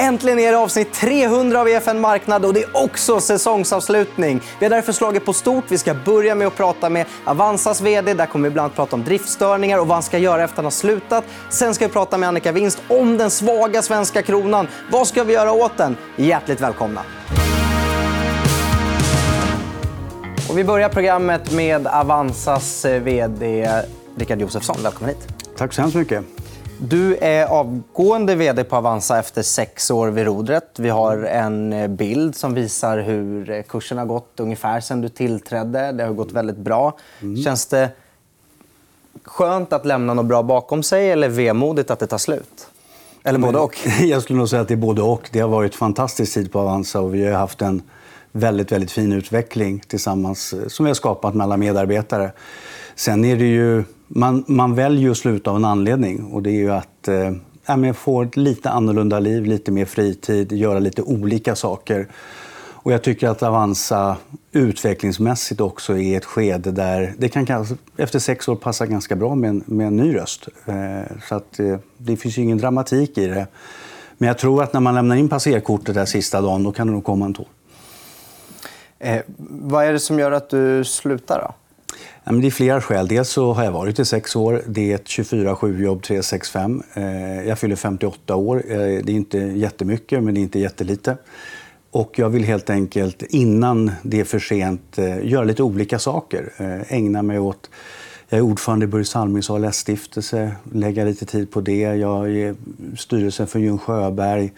Äntligen 0.00 0.38
är 0.38 0.52
det 0.52 0.58
avsnitt 0.58 0.92
300 0.92 1.60
av 1.60 1.68
EFN 1.68 2.00
Marknad 2.00 2.44
och 2.44 2.54
det 2.54 2.62
är 2.62 2.76
också 2.84 3.20
säsongsavslutning. 3.20 4.40
Vi 4.58 4.64
har 4.66 4.70
därför 4.70 4.92
slagit 4.92 5.24
på 5.24 5.32
stort. 5.32 5.64
Vi 5.68 5.78
ska 5.78 5.94
börja 5.94 6.34
med 6.34 6.46
att 6.46 6.56
prata 6.56 6.88
med 6.88 7.06
Avanzas 7.24 7.80
vd. 7.80 8.14
Där 8.14 8.26
kommer 8.26 8.48
vi 8.48 8.52
bland 8.52 8.64
annat 8.64 8.76
prata 8.76 8.96
om 8.96 9.04
driftstörningar 9.04 9.78
och 9.78 9.86
vad 9.86 9.96
han 9.96 10.02
ska 10.02 10.18
göra 10.18 10.44
efter 10.44 10.52
att 10.52 10.56
han 10.56 10.64
har 10.64 10.70
slutat. 10.70 11.24
Sen 11.50 11.74
ska 11.74 11.86
vi 11.86 11.92
prata 11.92 12.18
med 12.18 12.28
Annika 12.28 12.52
Winst 12.52 12.82
om 12.88 13.16
den 13.16 13.30
svaga 13.30 13.82
svenska 13.82 14.22
kronan. 14.22 14.68
Vad 14.90 15.06
ska 15.06 15.24
vi 15.24 15.32
göra 15.32 15.52
åt 15.52 15.76
den? 15.76 15.96
Hjärtligt 16.16 16.60
välkomna. 16.60 17.00
Och 20.50 20.58
vi 20.58 20.64
börjar 20.64 20.88
programmet 20.88 21.52
med 21.52 21.86
Avanzas 21.86 22.84
vd 22.84 23.68
Rickard 24.16 24.40
Josefsson. 24.40 24.76
Välkommen 24.82 25.14
hit. 25.14 25.28
Tack 25.56 25.72
så 25.72 25.82
hemskt 25.82 25.96
mycket. 25.96 26.39
Du 26.82 27.16
är 27.16 27.46
avgående 27.46 28.34
vd 28.34 28.64
på 28.64 28.76
Avanza 28.76 29.18
efter 29.18 29.42
sex 29.42 29.90
år 29.90 30.08
vid 30.08 30.24
rodret. 30.24 30.78
Vi 30.78 30.88
har 30.88 31.16
en 31.16 31.96
bild 31.96 32.36
som 32.36 32.54
visar 32.54 32.98
hur 32.98 33.62
kursen 33.62 33.98
har 33.98 34.06
gått 34.06 34.40
ungefär 34.40 34.80
sen 34.80 35.00
du 35.00 35.08
tillträdde. 35.08 35.92
Det 35.92 36.04
har 36.04 36.12
gått 36.12 36.32
väldigt 36.32 36.56
bra. 36.56 36.96
Mm. 37.20 37.42
Känns 37.42 37.66
det 37.66 37.90
skönt 39.24 39.72
att 39.72 39.86
lämna 39.86 40.14
något 40.14 40.26
bra 40.26 40.42
bakom 40.42 40.82
sig 40.82 41.10
eller 41.10 41.28
vemodigt 41.28 41.90
att 41.90 41.98
det 41.98 42.06
tar 42.06 42.18
slut? 42.18 42.68
Eller 43.24 43.38
både 43.38 43.58
och? 43.58 43.78
Jag 44.00 44.22
skulle 44.22 44.38
nog 44.38 44.48
säga 44.48 44.62
att 44.62 44.68
det 44.68 44.74
är 44.74 44.76
både 44.76 45.02
och. 45.02 45.28
Det 45.32 45.40
har 45.40 45.48
varit 45.48 45.74
fantastisk 45.74 46.34
tid 46.34 46.52
på 46.52 46.60
Avanza 46.60 47.00
och 47.00 47.14
vi 47.14 47.26
har 47.26 47.38
haft 47.38 47.62
en 47.62 47.82
väldigt, 48.32 48.72
väldigt 48.72 48.90
fin 48.90 49.12
utveckling 49.12 49.82
tillsammans 49.86 50.52
eh, 50.52 50.68
som 50.68 50.84
vi 50.84 50.90
har 50.90 50.94
skapat 50.94 51.34
med 51.34 51.44
alla 51.44 51.56
medarbetare. 51.56 52.32
Sen 52.94 53.24
är 53.24 53.36
det 53.36 53.46
ju 53.46 53.84
man, 54.08 54.44
man 54.46 54.74
väljer 54.74 55.10
att 55.10 55.16
sluta 55.16 55.50
av 55.50 55.56
en 55.56 55.64
anledning. 55.64 56.24
och 56.24 56.42
Det 56.42 56.50
är 56.50 56.54
ju 56.54 56.70
att 56.70 57.08
eh, 57.08 57.92
få 57.92 58.22
ett 58.22 58.36
lite 58.36 58.70
annorlunda 58.70 59.20
liv, 59.20 59.44
lite 59.44 59.72
mer 59.72 59.84
fritid, 59.84 60.52
göra 60.52 60.78
lite 60.78 61.02
olika 61.02 61.56
saker. 61.56 62.08
Och 62.82 62.92
jag 62.92 63.02
tycker 63.02 63.28
att 63.28 63.42
Avanza 63.42 64.16
utvecklingsmässigt 64.52 65.60
också 65.60 65.98
är 65.98 66.16
ett 66.16 66.24
skede 66.24 66.70
där 66.70 67.14
det 67.18 67.28
kan 67.28 67.66
efter 67.96 68.18
sex 68.18 68.48
år 68.48 68.56
passa 68.56 68.86
ganska 68.86 69.16
bra 69.16 69.34
med 69.34 69.50
en, 69.50 69.64
med 69.66 69.86
en 69.86 69.96
ny 69.96 70.16
röst. 70.16 70.48
Eh, 70.66 71.16
så 71.28 71.34
att, 71.34 71.60
eh, 71.60 71.76
det 71.98 72.16
finns 72.16 72.38
ju 72.38 72.42
ingen 72.42 72.58
dramatik 72.58 73.18
i 73.18 73.26
det. 73.26 73.46
Men 74.18 74.26
jag 74.26 74.38
tror 74.38 74.62
att 74.62 74.72
när 74.72 74.80
man 74.80 74.94
lämnar 74.94 75.16
in 75.16 75.28
passerkortet 75.28 75.94
där 75.94 76.04
sista 76.04 76.40
dagen, 76.40 76.62
då 76.62 76.72
kan 76.72 76.86
det 76.86 76.92
nog 76.92 77.04
komma 77.04 77.24
en 77.24 77.34
tår. 77.34 77.46
Eh, 79.00 79.22
vad 79.38 79.84
är 79.84 79.92
det 79.92 80.00
som 80.00 80.18
gör 80.18 80.32
att 80.32 80.50
du 80.50 80.84
slutar? 80.84 81.38
då? 81.38 81.54
Ja, 82.24 82.32
men 82.32 82.40
det 82.40 82.46
är 82.46 82.50
flera 82.50 82.80
skäl. 82.80 83.08
Dels 83.08 83.28
så 83.28 83.52
har 83.52 83.64
jag 83.64 83.72
varit 83.72 83.98
i 83.98 84.04
sex 84.04 84.36
år. 84.36 84.62
Det 84.66 84.90
är 84.90 84.94
ett 84.94 85.04
24-7-jobb, 85.04 86.02
365. 86.02 86.82
Eh, 86.94 87.48
jag 87.48 87.58
fyller 87.58 87.76
58 87.76 88.36
år. 88.36 88.64
Eh, 88.68 88.76
det 88.76 88.84
är 88.84 89.10
inte 89.10 89.38
jättemycket, 89.38 90.22
men 90.22 90.34
det 90.34 90.40
är 90.40 90.42
inte 90.42 90.58
jättelite. 90.58 91.16
Och 91.90 92.18
jag 92.18 92.28
vill 92.28 92.44
helt 92.44 92.70
enkelt, 92.70 93.22
innan 93.22 93.92
det 94.02 94.20
är 94.20 94.24
för 94.24 94.38
sent, 94.38 94.98
eh, 94.98 95.26
göra 95.26 95.44
lite 95.44 95.62
olika 95.62 95.98
saker. 95.98 96.52
Eh, 96.56 96.92
ägna 96.92 97.22
mig 97.22 97.38
åt... 97.38 97.70
Jag 98.28 98.38
är 98.38 98.42
ordförande 98.42 98.84
i 98.84 98.86
Börje 98.86 99.04
Salmings 99.04 99.50
ALS-stiftelse. 99.50 100.52
Lägga 100.72 101.04
lite 101.04 101.26
tid 101.26 101.50
på 101.50 101.60
det. 101.60 101.80
Jag 101.80 102.30
är 102.30 102.54
styrelsen 102.96 103.46
för 103.46 103.58
Jun 103.58 103.78
Sjöberg. 103.78 104.52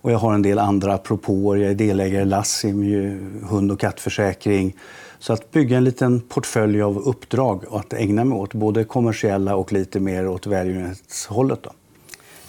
Och 0.00 0.12
jag 0.12 0.18
har 0.18 0.34
en 0.34 0.42
del 0.42 0.58
andra 0.58 0.98
propåer. 0.98 1.56
Jag 1.56 1.70
är 1.70 1.74
delägare 1.74 2.22
i 2.22 2.24
Lassim, 2.24 3.42
hund 3.50 3.72
och 3.72 3.80
kattförsäkring. 3.80 4.76
Så 5.18 5.32
att 5.32 5.50
bygga 5.50 5.76
en 5.76 5.84
liten 5.84 6.20
portfölj 6.20 6.82
av 6.82 6.98
uppdrag 6.98 7.64
att 7.70 7.92
ägna 7.92 8.24
mig 8.24 8.38
åt 8.38 8.54
både 8.54 8.84
kommersiella 8.84 9.56
och 9.56 9.72
lite 9.72 10.00
mer 10.00 10.28
åt 10.28 10.46
välgörenhetshållet. 10.46 11.62
Då. 11.62 11.70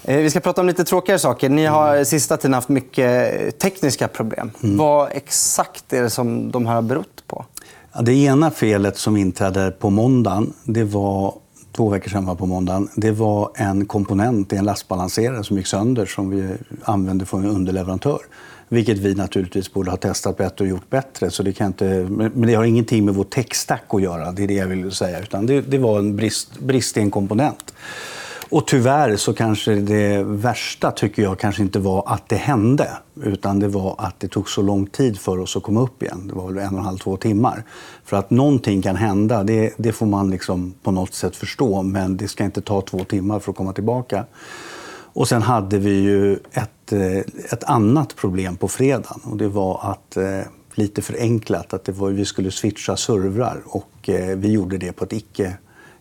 Eh, 0.04 0.18
vi 0.18 0.30
ska 0.30 0.40
prata 0.40 0.62
om 0.62 0.68
lite 0.68 0.84
tråkigare 0.84 1.20
saker. 1.20 1.50
Ni 1.50 1.66
har 1.66 1.94
mm. 1.94 2.06
sista 2.06 2.38
tiden 2.38 2.54
haft 2.54 2.70
mycket 2.70 3.60
tekniska 3.60 4.08
problem. 4.08 4.52
Mm. 4.64 4.78
Vad 4.78 5.10
exakt 5.12 5.94
är 5.94 6.02
det 6.02 6.10
som 6.10 6.52
de 6.52 6.66
har 6.66 6.82
berott 6.82 7.24
på? 7.28 7.46
Ja, 7.94 8.02
det 8.02 8.14
ena 8.14 8.52
felet 8.52 8.98
som 8.98 9.18
inträdde 9.18 9.72
på 9.72 9.90
måndagen, 9.90 10.54
det 10.64 10.84
var 10.84 11.34
två 11.78 11.90
veckor 11.90 12.10
sedan 12.10 12.38
på 12.38 12.46
måndagen, 12.46 12.90
det 12.96 13.12
var 13.12 13.52
en 13.56 13.86
komponent 13.86 14.54
i 14.54 14.56
en 14.56 14.66
lastbalanserare 14.66 15.44
som 15.44 15.58
gick 15.58 15.68
sönder 15.68 16.06
som 16.06 16.30
vi 16.30 16.56
använde 16.84 17.26
från 17.26 17.46
en 17.46 17.52
underleverantör. 17.52 18.20
Vilket 18.70 18.98
vi 18.98 19.16
naturligtvis 19.16 19.74
borde 19.74 19.92
ha 19.92 19.98
testat 19.98 20.38
bättre 20.38 20.66
och 20.66 20.70
gjort 20.70 20.90
bättre. 20.90 21.32
Så 21.32 21.44
det 21.44 21.54
kan 21.54 21.68
inte, 21.68 22.08
men 22.10 22.42
det 22.42 22.54
har 22.54 22.64
ingenting 22.64 23.06
med 23.06 23.16
vår 23.16 23.24
tech-stack 23.24 23.84
att 23.88 24.02
göra. 24.02 24.32
Det 24.32 24.44
är 24.44 24.48
det 24.48 24.54
jag 24.54 24.68
vill 24.68 24.92
säga. 24.92 25.20
Utan 25.20 25.46
det, 25.46 25.62
det 25.62 25.78
var 25.78 26.00
en 26.00 26.16
brist, 26.16 26.60
brist 26.60 26.98
i 26.98 27.00
en 27.00 27.12
komponent. 27.12 27.74
Och 28.50 28.68
tyvärr 28.68 29.16
så 29.16 29.34
kanske 29.34 29.76
det 29.76 30.24
värsta 30.24 30.92
tycker 30.92 31.24
jag 31.24 31.40
kanske 31.40 31.62
inte 31.62 31.80
var 31.80 32.04
att 32.06 32.30
det 32.30 32.36
hände. 32.36 32.90
Utan 33.24 33.60
det 33.60 33.68
var 33.68 33.96
att 33.98 34.20
det 34.20 34.28
tog 34.28 34.50
så 34.50 34.62
lång 34.62 34.86
tid 34.86 35.20
för 35.20 35.40
oss 35.40 35.58
att 35.58 35.64
komma 35.64 35.82
upp 35.82 36.04
igen. 36.04 36.28
Det 36.28 36.34
var 36.34 36.48
väl 36.48 36.58
en 36.58 36.74
och 36.74 36.80
en 36.80 36.86
halv, 36.86 36.98
två 36.98 37.18
timmar. 37.18 37.64
För 38.06 38.18
att 38.18 38.30
någonting 38.30 38.82
kan 38.82 38.96
hända, 38.96 39.44
det, 39.44 39.74
det 39.78 39.92
får 39.92 40.06
man 40.06 40.32
liksom 40.32 40.74
på 40.84 40.92
något 40.92 41.14
sätt 41.14 41.36
förstå. 41.36 41.82
Men 41.82 42.18
det 42.18 42.28
ska 42.28 42.44
inte 42.44 42.62
ta 42.62 42.82
två 42.82 43.04
timmar 43.04 43.40
för 43.40 43.52
att 43.52 43.58
komma 43.58 43.74
tillbaka. 43.74 44.26
Och 45.18 45.28
sen 45.28 45.42
hade 45.42 45.78
vi 45.78 45.94
ju 45.94 46.34
ett, 46.34 46.94
eh, 46.94 47.18
ett 47.52 47.64
annat 47.64 48.16
problem 48.16 48.56
på 48.56 48.68
fredagen. 48.68 49.22
Och 49.24 49.38
det 49.38 49.48
var 49.48 49.80
att, 49.92 50.18
eh, 50.18 50.42
lite 50.76 51.02
förenklat, 51.02 51.74
att 51.74 51.84
det 51.84 51.92
var, 51.92 52.10
vi 52.10 52.26
skulle 52.26 52.52
switcha 52.52 52.98
servrar. 52.98 53.62
Och 53.66 54.10
eh, 54.10 54.38
vi 54.38 54.52
gjorde 54.52 54.78
det 54.78 54.92
på 54.92 55.04
ett 55.04 55.14
icke, 55.14 55.58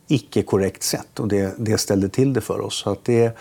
icke 0.09 0.43
korrekt 0.43 0.83
sätt. 0.83 1.21
Och 1.21 1.29
det, 1.29 1.55
det 1.59 1.79
ställde 1.79 2.09
till 2.09 2.33
det 2.33 2.41
för 2.41 2.61
oss. 2.61 2.75
Så 2.75 2.91
att 2.91 3.05
det, 3.05 3.37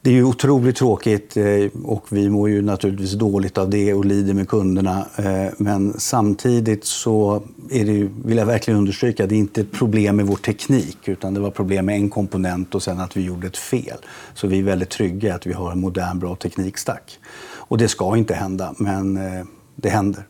det 0.00 0.10
är 0.10 0.14
ju 0.14 0.24
otroligt 0.24 0.76
tråkigt 0.76 1.36
eh, 1.36 1.44
och 1.84 2.06
vi 2.08 2.30
mår 2.30 2.50
ju 2.50 2.62
naturligtvis 2.62 3.12
dåligt 3.12 3.58
av 3.58 3.70
det 3.70 3.94
och 3.94 4.04
lider 4.04 4.34
med 4.34 4.48
kunderna. 4.48 5.06
Eh, 5.16 5.52
men 5.56 5.94
samtidigt 6.00 6.84
så 6.84 7.42
är 7.70 7.84
det, 7.84 8.10
vill 8.24 8.38
jag 8.38 8.46
verkligen 8.46 8.78
understryka, 8.78 9.26
det 9.26 9.34
är 9.34 9.38
inte 9.38 9.60
ett 9.60 9.72
problem 9.72 10.16
med 10.16 10.26
vår 10.26 10.36
teknik 10.36 11.08
utan 11.08 11.34
det 11.34 11.40
var 11.40 11.50
problem 11.50 11.86
med 11.86 11.94
en 11.94 12.10
komponent 12.10 12.74
och 12.74 12.82
sen 12.82 13.00
att 13.00 13.16
vi 13.16 13.22
gjorde 13.22 13.46
ett 13.46 13.56
fel. 13.56 13.98
Så 14.34 14.46
vi 14.46 14.58
är 14.58 14.62
väldigt 14.62 14.90
trygga 14.90 15.34
att 15.34 15.46
vi 15.46 15.52
har 15.52 15.72
en 15.72 15.80
modern, 15.80 16.18
bra 16.18 16.36
teknikstack. 16.36 17.18
Och 17.56 17.78
det 17.78 17.88
ska 17.88 18.16
inte 18.16 18.34
hända, 18.34 18.74
men 18.78 19.16
eh, 19.16 19.44
det 19.76 19.88
händer. 19.88 20.26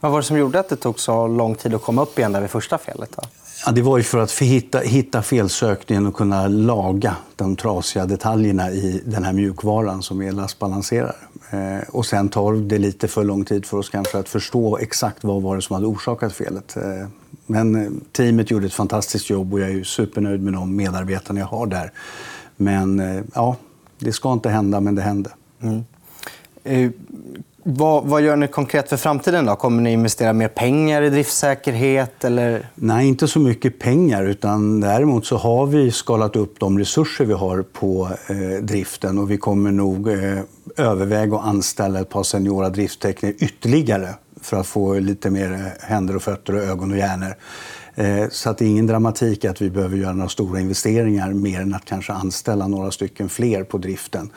Vad 0.00 0.12
var 0.12 0.18
det 0.18 0.24
som 0.24 0.38
gjorde 0.38 0.60
att 0.60 0.68
det 0.68 0.76
tog 0.76 1.00
så 1.00 1.26
lång 1.26 1.54
tid 1.54 1.74
att 1.74 1.82
komma 1.82 2.02
upp 2.02 2.18
igen 2.18 2.32
där 2.32 2.40
vid 2.40 2.50
första 2.50 2.78
felet? 2.78 3.10
Då? 3.16 3.22
Ja, 3.66 3.72
det 3.72 3.82
var 3.82 3.96
ju 3.96 4.02
för 4.02 4.18
att 4.18 4.32
hitta, 4.32 4.78
hitta 4.78 5.22
felsökningen 5.22 6.06
och 6.06 6.14
kunna 6.14 6.48
laga 6.48 7.16
de 7.36 7.56
trasiga 7.56 8.06
detaljerna 8.06 8.70
i 8.70 9.02
den 9.06 9.24
här 9.24 9.32
mjukvaran 9.32 10.02
som 10.02 10.22
är 10.22 10.32
lastbalanserare. 10.32 11.14
Eh, 11.50 11.88
och 11.88 12.06
sen 12.06 12.28
tar 12.28 12.52
det 12.52 12.78
lite 12.78 13.08
för 13.08 13.24
lång 13.24 13.44
tid 13.44 13.66
för 13.66 13.76
oss 13.76 13.88
kanske 13.88 14.18
att 14.18 14.28
förstå 14.28 14.78
exakt 14.78 15.24
vad 15.24 15.42
var 15.42 15.56
det 15.56 15.62
som 15.62 15.74
hade 15.74 15.86
orsakat 15.86 16.32
felet. 16.32 16.76
Eh, 16.76 17.08
men 17.46 17.74
eh, 17.74 17.90
teamet 18.12 18.50
gjorde 18.50 18.66
ett 18.66 18.74
fantastiskt 18.74 19.30
jobb 19.30 19.54
och 19.54 19.60
jag 19.60 19.70
är 19.70 19.84
supernöjd 19.84 20.42
med 20.42 20.52
de 20.52 20.76
medarbetarna 20.76 21.40
jag 21.40 21.46
har 21.46 21.66
där. 21.66 21.92
Men 22.56 23.00
eh, 23.00 23.24
ja, 23.34 23.56
det 23.98 24.12
ska 24.12 24.32
inte 24.32 24.48
hända, 24.48 24.80
men 24.80 24.94
det 24.94 25.02
hände. 25.02 25.30
Mm. 25.60 25.84
Eh, 26.64 26.90
vad, 27.68 28.04
vad, 28.04 28.22
gör 28.22 28.36
ni 28.36 28.48
konkret 28.48 28.88
för 28.88 28.96
framtiden? 28.96 29.46
då? 29.46 29.56
Kommer 29.56 29.82
ni 29.82 29.92
investera 29.92 30.32
mer 30.32 30.48
pengar 30.48 31.02
i 31.02 31.10
driftsäkerhet? 31.10 32.24
Eller? 32.24 32.68
Nej, 32.74 33.08
inte 33.08 33.28
så 33.28 33.40
mycket 33.40 33.78
pengar. 33.78 34.24
utan 34.24 34.80
Däremot 34.80 35.26
så 35.26 35.36
har 35.36 35.66
vi 35.66 35.90
skalat 35.90 36.36
upp 36.36 36.60
de 36.60 36.78
resurser 36.78 37.24
vi 37.24 37.32
har 37.32 37.62
på 37.62 38.10
eh, 38.28 38.62
driften. 38.62 39.18
och 39.18 39.30
Vi 39.30 39.38
kommer 39.38 39.70
nog 39.70 40.08
eh, 40.08 40.38
överväga 40.76 41.36
att 41.36 41.44
anställa 41.44 42.00
ett 42.00 42.08
par 42.08 42.22
seniora 42.22 42.68
drifttekniker 42.68 43.44
ytterligare 43.44 44.08
för 44.40 44.56
att 44.56 44.66
få 44.66 44.98
lite 44.98 45.30
mer 45.30 45.72
händer, 45.80 46.16
och 46.16 46.22
fötter, 46.22 46.54
och 46.54 46.62
ögon 46.62 46.92
och 46.92 46.98
hjärnor. 46.98 47.34
Eh, 47.94 48.28
så 48.30 48.50
att 48.50 48.58
det 48.58 48.64
är 48.64 48.68
ingen 48.68 48.86
dramatik 48.86 49.44
att 49.44 49.62
vi 49.62 49.70
behöver 49.70 49.96
göra 49.96 50.12
några 50.12 50.28
stora 50.28 50.60
investeringar 50.60 51.32
mer 51.32 51.60
än 51.60 51.74
att 51.74 51.84
kanske 51.84 52.12
anställa 52.12 52.68
några 52.68 52.90
stycken 52.90 53.28
fler 53.28 53.64
på 53.64 53.78
driften. 53.78 54.30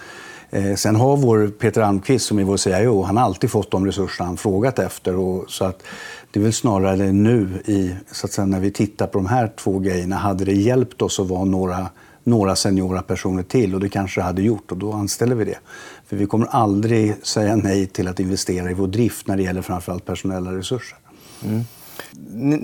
Eh, 0.49 0.75
sen 0.75 0.95
har 0.95 1.17
vår 1.17 1.47
Peter 1.47 1.81
Almqvist, 1.81 2.25
som 2.25 2.39
är 2.39 2.43
vår 2.43 2.57
CIO, 2.57 3.01
han 3.01 3.17
har 3.17 3.23
alltid 3.23 3.51
fått 3.51 3.71
de 3.71 3.85
resurser 3.85 4.23
han 4.23 4.37
frågat 4.37 4.79
efter. 4.79 5.15
Och, 5.15 5.51
så 5.51 5.65
att 5.65 5.83
det 6.31 6.39
är 6.39 6.43
väl 6.43 6.53
snarare 6.53 7.11
nu, 7.11 7.63
i, 7.65 7.95
så 8.11 8.25
att 8.25 8.31
säga, 8.31 8.45
när 8.45 8.59
vi 8.59 8.71
tittar 8.71 9.07
på 9.07 9.17
de 9.17 9.25
här 9.25 9.51
två 9.57 9.79
grejerna, 9.79 10.15
hade 10.15 10.45
det 10.45 10.53
hjälpt 10.53 11.01
oss 11.01 11.19
att 11.19 11.27
vara 11.27 11.45
några, 11.45 11.89
några 12.23 12.55
seniora 12.55 13.01
personer 13.01 13.43
till, 13.43 13.75
och 13.75 13.79
det 13.79 13.89
kanske 13.89 14.21
det 14.21 14.25
hade 14.25 14.41
gjort, 14.41 14.71
och 14.71 14.77
då 14.77 14.93
anställer 14.93 15.35
vi 15.35 15.45
det. 15.45 15.59
För 16.07 16.15
vi 16.15 16.25
kommer 16.25 16.47
aldrig 16.47 17.15
säga 17.23 17.55
nej 17.55 17.87
till 17.87 18.07
att 18.07 18.19
investera 18.19 18.71
i 18.71 18.73
vår 18.73 18.87
drift 18.87 19.27
när 19.27 19.37
det 19.37 19.43
gäller 19.43 19.61
framförallt 19.61 20.05
personella 20.05 20.57
resurser. 20.57 20.97
Mm. 21.45 21.63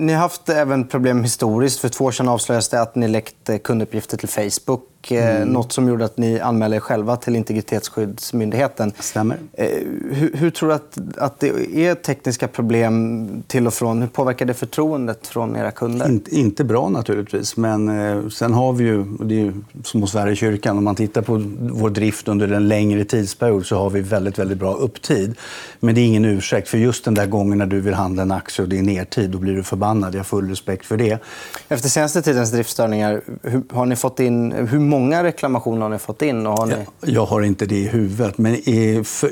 Ni 0.06 0.12
har 0.12 0.20
haft 0.20 0.48
även 0.48 0.88
problem 0.88 1.22
historiskt. 1.22 1.80
För 1.80 1.88
två 1.88 2.04
år 2.04 2.12
sedan 2.12 2.28
avslöjades 2.28 2.68
det 2.68 2.80
att 2.80 2.94
ni 2.94 3.08
läckte 3.08 3.54
eh, 3.54 3.58
kunduppgifter 3.58 4.16
till 4.16 4.28
Facebook 4.28 4.82
och 5.06 5.12
eh, 5.12 5.36
mm. 5.36 5.48
något 5.48 5.72
som 5.72 5.88
gjorde 5.88 6.04
att 6.04 6.16
ni 6.16 6.40
anmälde 6.40 6.76
er 6.76 6.80
själva 6.80 7.16
till 7.16 7.36
Integritetsskyddsmyndigheten. 7.36 8.92
Stämmer. 8.98 9.38
Eh, 9.52 9.68
hur, 10.10 10.30
hur, 10.34 10.50
tror 10.50 10.68
du 10.68 10.74
att, 10.74 10.98
att 11.18 11.40
det 11.40 11.48
är 11.86 11.94
tekniska 11.94 12.48
problem 12.48 13.28
till 13.46 13.66
och 13.66 13.74
från? 13.74 14.00
Hur 14.00 14.08
påverkar 14.08 14.46
det 14.46 14.54
förtroendet 14.54 15.26
från 15.26 15.56
era 15.56 15.70
kunder? 15.70 16.08
In, 16.08 16.24
inte 16.30 16.64
bra 16.64 16.88
naturligtvis, 16.88 17.56
men 17.56 17.88
eh, 17.88 18.28
sen 18.28 18.54
har 18.54 18.72
vi 18.72 18.84
ju, 18.84 19.04
det 19.04 19.34
är 19.34 19.38
ju 19.38 19.52
som 19.84 20.00
hos 20.00 20.10
Sverigekyrkan, 20.10 20.78
om 20.78 20.84
man 20.84 20.94
tittar 20.94 21.22
på 21.22 21.42
vår 21.58 21.90
drift 21.90 22.28
under 22.28 22.52
en 22.52 22.68
längre 22.68 23.04
tidsperiod 23.04 23.66
så 23.66 23.76
har 23.76 23.90
vi 23.90 24.00
väldigt, 24.00 24.38
väldigt 24.38 24.58
bra 24.58 24.74
upptid. 24.74 25.34
Men 25.80 25.94
det 25.94 26.00
är 26.00 26.06
ingen 26.06 26.24
ursäkt, 26.24 26.68
för 26.68 26.78
just 26.78 27.04
den 27.04 27.14
där 27.14 27.26
gången 27.26 27.58
när 27.58 27.66
du 27.66 27.80
vill 27.80 27.94
handla 27.94 28.22
en 28.22 28.32
aktie 28.32 28.62
och 28.62 28.68
det 28.68 28.78
är 28.78 28.82
nertid, 28.82 29.30
då 29.30 29.38
blir 29.38 29.54
du 29.54 29.62
förbannad. 29.62 30.14
Jag 30.14 30.18
har 30.18 30.24
full 30.24 30.48
respekt 30.48 30.86
för 30.86 30.96
det. 30.96 31.22
Efter 31.68 31.88
senaste 31.88 32.22
tidens 32.22 32.50
driftstörningar, 32.50 33.20
hur, 33.42 33.62
har 33.70 33.86
ni 33.86 33.96
fått 33.96 34.20
in, 34.20 34.52
hur 34.52 34.78
många 34.98 35.24
reklamationer 35.24 35.82
har 35.82 35.88
ni 35.88 35.98
fått 35.98 36.22
in? 36.22 36.46
Och 36.46 36.58
har 36.58 36.66
ni... 36.66 36.72
jag, 36.72 37.10
jag 37.10 37.26
har 37.26 37.42
inte 37.42 37.66
det 37.66 37.76
i 37.76 37.88
huvudet, 37.88 38.38
men 38.38 38.56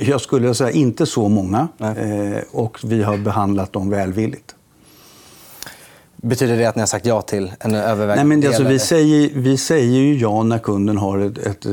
jag 0.00 0.20
skulle 0.20 0.54
säga 0.54 0.70
inte 0.70 1.06
så 1.06 1.28
många. 1.28 1.68
Eh, 1.80 2.42
och 2.52 2.78
vi 2.84 3.02
har 3.02 3.16
behandlat 3.16 3.72
dem 3.72 3.90
välvilligt. 3.90 4.53
Betyder 6.24 6.56
det 6.56 6.64
att 6.64 6.76
ni 6.76 6.80
har 6.80 6.86
sagt 6.86 7.06
ja 7.06 7.22
till 7.22 7.52
en 7.60 7.74
övervägande 7.74 8.14
Nej, 8.14 8.24
men 8.24 8.40
det, 8.40 8.46
alltså, 8.46 8.64
vi, 8.64 8.78
säger, 8.78 9.30
vi 9.34 9.56
säger 9.56 10.00
ju 10.00 10.18
ja 10.18 10.42
när 10.42 10.58
kunden 10.58 10.96
har 10.98 11.18
ett, 11.18 11.38
ett, 11.38 11.66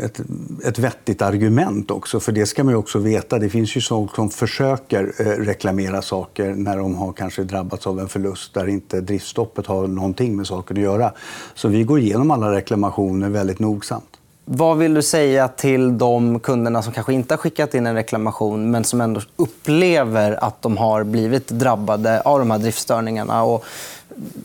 ett, 0.00 0.20
ett 0.64 0.78
vettigt 0.78 1.22
argument 1.22 1.90
också. 1.90 2.20
För 2.20 2.32
det 2.32 2.46
ska 2.46 2.64
man 2.64 2.74
också 2.74 2.98
veta. 2.98 3.38
Det 3.38 3.48
finns 3.48 3.76
ju 3.76 3.80
folk 3.80 4.14
som 4.14 4.30
försöker 4.30 5.12
eh, 5.18 5.24
reklamera 5.24 6.02
saker 6.02 6.54
när 6.54 6.76
de 6.76 6.94
har 6.94 7.12
kanske 7.12 7.42
drabbats 7.42 7.86
av 7.86 8.00
en 8.00 8.08
förlust 8.08 8.54
där 8.54 8.68
inte 8.68 9.00
driftstoppet 9.00 9.66
har 9.66 9.86
någonting 9.86 10.36
med 10.36 10.46
saken 10.46 10.76
att 10.76 10.82
göra. 10.82 11.12
Så 11.54 11.68
vi 11.68 11.82
går 11.82 12.00
igenom 12.00 12.30
alla 12.30 12.52
reklamationer 12.52 13.28
väldigt 13.28 13.58
nogsamt. 13.58 14.15
Vad 14.48 14.78
vill 14.78 14.94
du 14.94 15.02
säga 15.02 15.48
till 15.48 15.98
de 15.98 16.40
kunderna 16.40 16.82
som 16.82 16.92
kanske 16.92 17.12
inte 17.12 17.34
har 17.34 17.38
skickat 17.38 17.74
in 17.74 17.86
en 17.86 17.94
reklamation 17.94 18.70
men 18.70 18.84
som 18.84 19.00
ändå 19.00 19.20
upplever 19.36 20.44
att 20.44 20.62
de 20.62 20.76
har 20.76 21.04
blivit 21.04 21.48
drabbade 21.48 22.20
av 22.20 22.38
de 22.38 22.50
här 22.50 22.58
driftstörningarna 22.58 23.42
och 23.42 23.64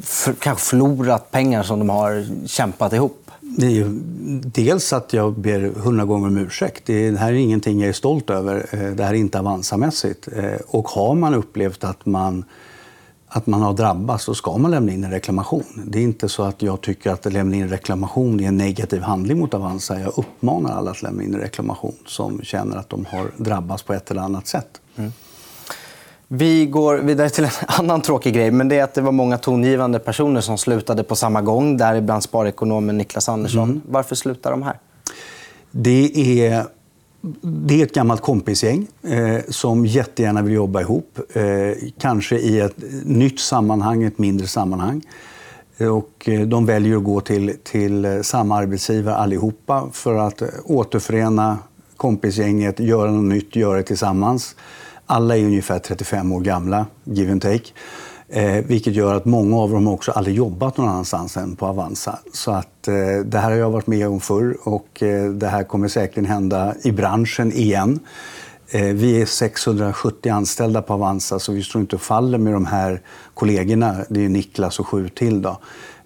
för, 0.03 0.33
kanske 0.33 0.69
förlorat 0.69 1.31
pengar 1.31 1.63
som 1.63 1.79
de 1.79 1.89
har 1.89 2.25
kämpat 2.47 2.93
ihop? 2.93 3.31
Det 3.39 3.65
är 3.65 3.71
ju 3.71 3.85
dels 4.45 4.93
att 4.93 5.13
jag 5.13 5.33
ber 5.33 5.59
hundra 5.59 6.05
gånger 6.05 6.27
om 6.27 6.37
ursäkt. 6.37 6.85
Det 6.85 7.19
här 7.19 7.29
är 7.29 7.37
ingenting 7.37 7.79
jag 7.79 7.89
är 7.89 7.93
stolt 7.93 8.29
över. 8.29 8.65
Eh, 8.71 8.91
det 8.91 9.03
här 9.03 9.13
är 9.13 9.17
inte 9.17 9.39
Avanza-mässigt. 9.39 10.27
Eh, 10.37 10.59
och 10.67 10.89
har 10.89 11.15
man 11.15 11.33
upplevt 11.33 11.83
att 11.83 12.05
man 12.05 12.45
att 13.33 13.47
man 13.47 13.61
har 13.61 13.73
drabbats, 13.73 14.23
så 14.23 14.35
ska 14.35 14.57
man 14.57 14.71
lämna 14.71 14.91
in 14.91 15.03
en 15.03 15.11
reklamation. 15.11 15.83
Det 15.85 15.99
är 15.99 16.03
inte 16.03 16.29
så 16.29 16.43
att 16.43 16.61
jag 16.61 16.81
tycker 16.81 17.11
att 17.11 17.33
lämna 17.33 17.55
in 17.55 17.61
en 17.61 17.69
reklamation 17.69 18.39
är 18.39 18.47
en 18.47 18.57
negativ 18.57 19.01
handling 19.01 19.39
mot 19.39 19.53
Avanza. 19.53 19.99
Jag 19.99 20.13
uppmanar 20.17 20.71
alla 20.71 20.91
att 20.91 21.01
lämna 21.01 21.23
in 21.23 21.33
en 21.33 21.39
reklamation 21.39 21.95
som 22.05 22.41
känner 22.41 22.77
att 22.77 22.89
de 22.89 23.05
har 23.05 23.31
drabbats 23.37 23.83
på 23.83 23.93
ett 23.93 24.11
eller 24.11 24.21
annat 24.21 24.47
sätt. 24.47 24.81
Mm. 24.95 25.11
Vi 26.27 26.65
går 26.65 26.97
vidare 26.97 27.29
till 27.29 27.43
en 27.43 27.49
annan 27.67 28.01
tråkig 28.01 28.33
grej. 28.33 28.51
men 28.51 28.67
det 28.67 28.79
är 28.79 28.83
att 28.83 28.93
det 28.93 29.01
var 29.01 29.11
många 29.11 29.37
tongivande 29.37 29.99
personer 29.99 30.41
som 30.41 30.57
slutade 30.57 31.03
på 31.03 31.15
samma 31.15 31.41
gång. 31.41 31.77
Däribland 31.77 32.23
sparekonomen 32.23 32.97
Niklas 32.97 33.29
Andersson. 33.29 33.69
Mm. 33.69 33.81
Varför 33.87 34.15
slutar 34.15 34.51
de 34.51 34.63
här? 34.63 34.79
Det 35.71 36.11
är 36.15 36.65
det 37.41 37.81
är 37.81 37.85
ett 37.85 37.93
gammalt 37.93 38.21
kompisgäng 38.21 38.87
eh, 39.03 39.39
som 39.49 39.85
jättegärna 39.85 40.41
vill 40.41 40.53
jobba 40.53 40.81
ihop. 40.81 41.19
Eh, 41.33 41.43
kanske 41.99 42.37
i 42.37 42.59
ett 42.59 42.75
nytt 43.03 43.39
sammanhang, 43.39 44.03
ett 44.03 44.17
mindre 44.19 44.47
sammanhang. 44.47 45.01
Eh, 45.77 45.87
och 45.87 46.29
eh, 46.29 46.41
de 46.41 46.65
väljer 46.65 46.97
att 46.97 47.03
gå 47.03 47.21
till, 47.21 47.55
till 47.63 48.05
eh, 48.05 48.21
samma 48.21 48.57
arbetsgivare 48.57 49.15
allihopa 49.15 49.89
för 49.91 50.15
att 50.15 50.41
återförena 50.63 51.57
kompisgänget, 51.97 52.79
göra 52.79 53.11
något 53.11 53.33
nytt, 53.33 53.55
göra 53.55 53.77
det 53.77 53.83
tillsammans. 53.83 54.55
Alla 55.05 55.37
är 55.37 55.45
ungefär 55.45 55.79
35 55.79 56.31
år 56.31 56.41
gamla, 56.41 56.85
give 57.03 57.31
and 57.31 57.41
take. 57.41 57.69
Eh, 58.33 58.65
vilket 58.65 58.93
gör 58.93 59.15
att 59.15 59.25
många 59.25 59.57
av 59.57 59.71
dem 59.71 59.87
också 59.87 60.11
aldrig 60.11 60.35
jobbat 60.35 60.77
någon 60.77 60.89
annanstans 60.89 61.37
än 61.37 61.55
på 61.55 61.65
Avanza. 61.65 62.19
Så 62.33 62.51
att, 62.51 62.87
eh, 62.87 63.25
det 63.25 63.37
här 63.37 63.51
har 63.51 63.57
jag 63.57 63.69
varit 63.69 63.87
med 63.87 64.07
om 64.07 64.19
förr 64.19 64.57
och 64.63 65.03
eh, 65.03 65.31
det 65.31 65.47
här 65.47 65.63
kommer 65.63 65.87
säkert 65.87 66.25
hända 66.25 66.75
i 66.83 66.91
branschen 66.91 67.51
igen. 67.51 67.99
Eh, 68.69 68.81
vi 68.81 69.21
är 69.21 69.25
670 69.25 70.31
anställda 70.31 70.81
på 70.81 70.93
Avanza 70.93 71.39
så 71.39 71.51
vi 71.51 71.63
står 71.63 71.81
inte 71.81 71.95
och 71.95 72.01
faller 72.01 72.37
med 72.37 72.53
de 72.53 72.65
här 72.65 73.01
kollegorna. 73.33 73.95
Det 74.09 74.25
är 74.25 74.29
Niklas 74.29 74.79
och 74.79 74.87
sju 74.87 75.09
till. 75.09 75.41
Då. 75.41 75.57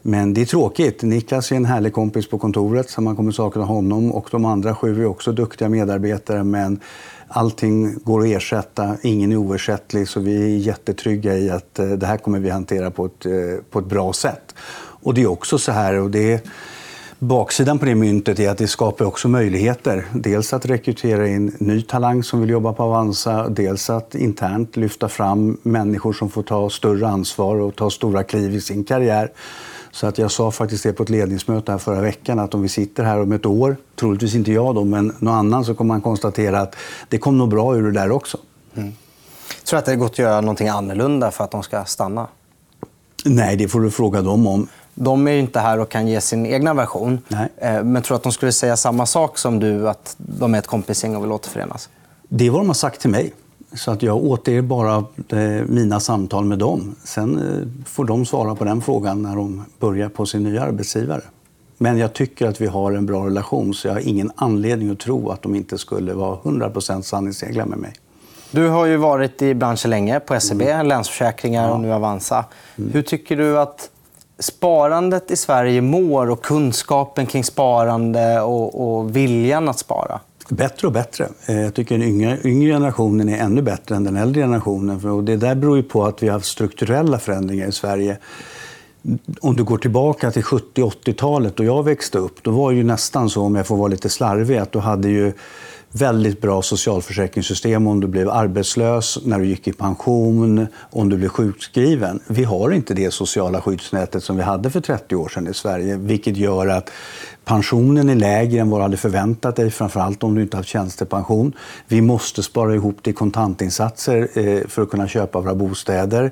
Men 0.01 0.33
det 0.33 0.41
är 0.41 0.45
tråkigt. 0.45 1.01
Niklas 1.01 1.51
är 1.51 1.55
en 1.55 1.65
härlig 1.65 1.93
kompis 1.93 2.29
på 2.29 2.37
kontoret 2.37 2.89
så 2.89 3.01
man 3.01 3.15
kommer 3.15 3.31
sakna 3.31 3.63
honom 3.63 4.11
och 4.11 4.27
de 4.31 4.45
andra 4.45 4.75
sju 4.75 5.01
är 5.01 5.05
också 5.05 5.31
duktiga 5.31 5.69
medarbetare 5.69 6.43
men 6.43 6.79
Allting 7.27 7.99
går 8.03 8.21
att 8.21 8.27
ersätta, 8.27 8.97
ingen 9.01 9.31
är 9.31 9.35
oersättlig 9.35 10.07
så 10.07 10.19
vi 10.19 10.43
är 10.43 10.57
jättetrygga 10.57 11.37
i 11.37 11.49
att 11.49 11.79
eh, 11.79 11.87
det 11.87 12.05
här 12.05 12.17
kommer 12.17 12.39
vi 12.39 12.49
hantera 12.49 12.91
på 12.91 13.05
ett, 13.05 13.25
eh, 13.25 13.31
på 13.69 13.79
ett 13.79 13.85
bra 13.85 14.13
sätt. 14.13 14.55
Och 14.77 15.13
det 15.13 15.21
är 15.21 15.27
också 15.27 15.57
så 15.57 15.71
här, 15.71 15.99
och 15.99 16.11
det 16.11 16.33
är, 16.33 16.39
baksidan 17.19 17.79
på 17.79 17.85
det 17.85 17.95
myntet 17.95 18.39
är 18.39 18.49
att 18.49 18.57
det 18.57 18.67
skapar 18.67 19.05
också 19.05 19.27
möjligheter. 19.27 20.05
Dels 20.13 20.53
att 20.53 20.65
rekrytera 20.65 21.27
in 21.27 21.55
ny 21.59 21.81
talang 21.81 22.23
som 22.23 22.41
vill 22.41 22.49
jobba 22.49 22.73
på 22.73 22.83
Avanza, 22.83 23.49
dels 23.49 23.89
att 23.89 24.15
internt 24.15 24.77
lyfta 24.77 25.09
fram 25.09 25.57
människor 25.63 26.13
som 26.13 26.29
får 26.29 26.43
ta 26.43 26.69
större 26.69 27.07
ansvar 27.07 27.55
och 27.55 27.75
ta 27.75 27.89
stora 27.89 28.23
kliv 28.23 28.55
i 28.55 28.61
sin 28.61 28.83
karriär. 28.83 29.31
Så 29.95 30.07
att 30.07 30.17
jag 30.17 30.31
sa 30.31 30.51
faktiskt 30.51 30.83
det 30.83 30.93
på 30.93 31.03
ett 31.03 31.09
ledningsmöte 31.09 31.71
här 31.71 31.79
förra 31.79 32.01
veckan 32.01 32.39
att 32.39 32.53
om 32.53 32.61
vi 32.61 32.69
sitter 32.69 33.03
här 33.03 33.21
om 33.21 33.31
ett 33.31 33.45
år, 33.45 33.77
troligtvis 33.95 34.35
inte 34.35 34.51
jag 34.51 34.75
då, 34.75 34.83
men 34.83 35.15
någon 35.19 35.33
annan, 35.33 35.65
så 35.65 35.75
kommer 35.75 35.93
man 35.93 36.01
konstatera 36.01 36.59
att 36.59 36.75
det 37.09 37.17
kom 37.17 37.37
nog 37.37 37.49
bra 37.49 37.75
ur 37.75 37.83
det 37.83 37.91
där 37.91 38.11
också. 38.11 38.37
Mm. 38.75 38.93
Tror 39.63 39.77
du 39.77 39.79
att 39.79 39.85
det 39.85 39.95
gått 39.95 40.11
att 40.11 40.19
göra 40.19 40.41
något 40.41 40.61
annorlunda 40.61 41.31
för 41.31 41.43
att 41.43 41.51
de 41.51 41.63
ska 41.63 41.85
stanna? 41.85 42.27
Nej, 43.25 43.55
det 43.55 43.67
får 43.67 43.81
du 43.81 43.91
fråga 43.91 44.21
dem 44.21 44.47
om. 44.47 44.67
De 44.93 45.27
är 45.27 45.37
inte 45.37 45.59
här 45.59 45.79
och 45.79 45.89
kan 45.89 46.07
ge 46.07 46.21
sin 46.21 46.45
egna 46.45 46.73
version. 46.73 47.21
Nej. 47.27 47.49
Eh, 47.57 47.83
men 47.83 48.01
tror 48.01 48.15
du 48.15 48.17
att 48.17 48.23
de 48.23 48.31
skulle 48.31 48.51
säga 48.51 48.77
samma 48.77 49.05
sak 49.05 49.37
som 49.37 49.59
du, 49.59 49.89
att 49.89 50.15
de 50.17 50.55
är 50.55 50.59
ett 50.59 50.67
kompisgäng 50.67 51.15
och 51.15 51.23
vill 51.23 51.31
återförenas? 51.31 51.89
Det 52.29 52.45
är 52.45 52.49
vad 52.49 52.61
de 52.61 52.67
har 52.67 52.73
sagt 52.73 53.01
till 53.01 53.09
mig. 53.09 53.33
Så 53.75 53.91
att 53.91 54.03
jag 54.03 54.17
återger 54.17 54.61
bara 54.61 54.95
eh, 55.29 55.65
mina 55.67 55.99
samtal 55.99 56.45
med 56.45 56.59
dem. 56.59 56.95
Sen 57.03 57.37
eh, 57.37 57.85
får 57.85 58.05
de 58.05 58.25
svara 58.25 58.55
på 58.55 58.63
den 58.63 58.81
frågan 58.81 59.21
när 59.21 59.35
de 59.35 59.65
börjar 59.79 60.09
på 60.09 60.25
sin 60.25 60.43
nya 60.43 60.63
arbetsgivare. 60.63 61.21
Men 61.77 61.97
jag 61.97 62.13
tycker 62.13 62.47
att 62.47 62.61
vi 62.61 62.67
har 62.67 62.91
en 62.91 63.05
bra 63.05 63.25
relation 63.25 63.73
så 63.73 63.87
jag 63.87 63.93
har 63.93 64.07
ingen 64.07 64.31
anledning 64.35 64.89
att 64.89 64.99
tro 64.99 65.29
att 65.29 65.41
de 65.41 65.55
inte 65.55 65.77
skulle 65.77 66.13
vara 66.13 66.37
100% 66.37 67.01
sanningsenliga 67.01 67.65
med 67.65 67.77
mig. 67.77 67.93
Du 68.51 68.67
har 68.67 68.85
ju 68.85 68.97
varit 68.97 69.41
i 69.41 69.53
branschen 69.53 69.89
länge, 69.89 70.19
på 70.19 70.39
SEB, 70.39 70.61
mm. 70.61 70.87
Länsförsäkringar 70.87 71.71
och 71.71 71.79
nu 71.79 71.93
Avanza. 71.93 72.45
Mm. 72.75 72.91
Hur 72.91 73.01
tycker 73.01 73.37
du 73.37 73.59
att 73.59 73.89
sparandet 74.39 75.31
i 75.31 75.35
Sverige 75.35 75.81
mår 75.81 76.29
och 76.29 76.43
kunskapen 76.43 77.25
kring 77.25 77.43
sparande 77.43 78.41
och, 78.41 78.97
och 78.97 79.15
viljan 79.15 79.69
att 79.69 79.79
spara? 79.79 80.19
Bättre 80.49 80.87
och 80.87 80.93
bättre. 80.93 81.29
Eh, 81.45 81.61
jag 81.61 81.73
tycker 81.73 81.97
den 81.97 82.07
yngre, 82.07 82.37
yngre 82.43 82.73
generationen 82.73 83.29
är 83.29 83.37
ännu 83.37 83.61
bättre 83.61 83.95
än 83.95 84.03
den 84.03 84.15
äldre 84.15 84.41
generationen. 84.41 85.05
Och 85.05 85.23
det 85.23 85.35
där 85.35 85.55
beror 85.55 85.81
på 85.81 86.05
att 86.05 86.23
vi 86.23 86.27
har 86.27 86.33
haft 86.33 86.45
strukturella 86.45 87.19
förändringar 87.19 87.67
i 87.67 87.71
Sverige. 87.71 88.17
Om 89.41 89.55
du 89.55 89.63
går 89.63 89.77
tillbaka 89.77 90.31
till 90.31 90.43
70-80-talet 90.43 91.55
då 91.55 91.63
jag 91.63 91.83
växte 91.83 92.17
upp, 92.17 92.43
då 92.43 92.51
var 92.51 92.71
det 92.71 92.77
ju 92.77 92.83
nästan 92.83 93.29
så, 93.29 93.41
om 93.41 93.55
jag 93.55 93.67
får 93.67 93.77
vara 93.77 93.87
lite 93.87 94.09
slarvig, 94.09 94.57
att 94.57 94.71
då 94.71 94.79
hade 94.79 95.09
ju 95.09 95.33
väldigt 95.95 96.41
bra 96.41 96.61
socialförsäkringssystem 96.61 97.87
om 97.87 97.99
du 97.99 98.07
blev 98.07 98.29
arbetslös, 98.29 99.19
när 99.25 99.39
du 99.39 99.45
gick 99.45 99.67
i 99.67 99.73
pension, 99.73 100.67
om 100.91 101.09
du 101.09 101.17
blev 101.17 101.29
sjukskriven. 101.29 102.19
Vi 102.27 102.43
har 102.43 102.71
inte 102.71 102.93
det 102.93 103.11
sociala 103.13 103.61
skyddsnätet 103.61 104.23
som 104.23 104.37
vi 104.37 104.43
hade 104.43 104.69
för 104.69 104.81
30 104.81 105.15
år 105.15 105.29
sedan 105.29 105.47
i 105.47 105.53
Sverige, 105.53 105.97
vilket 105.97 106.37
gör 106.37 106.67
att 106.67 106.91
Pensionen 107.45 108.09
är 108.09 108.15
lägre 108.15 108.61
än 108.61 108.69
vad 108.69 108.79
du 108.79 108.83
hade 108.83 108.97
förväntat 108.97 109.55
dig, 109.55 109.71
framförallt 109.71 110.23
om 110.23 110.35
du 110.35 110.41
inte 110.41 110.57
haft 110.57 110.69
tjänstepension. 110.69 111.53
Vi 111.87 112.01
måste 112.01 112.43
spara 112.43 112.75
ihop 112.75 113.03
till 113.03 113.13
kontantinsatser 113.13 114.29
eh, 114.33 114.67
för 114.67 114.81
att 114.81 114.89
kunna 114.89 115.07
köpa 115.07 115.39
våra 115.39 115.55
bostäder. 115.55 116.31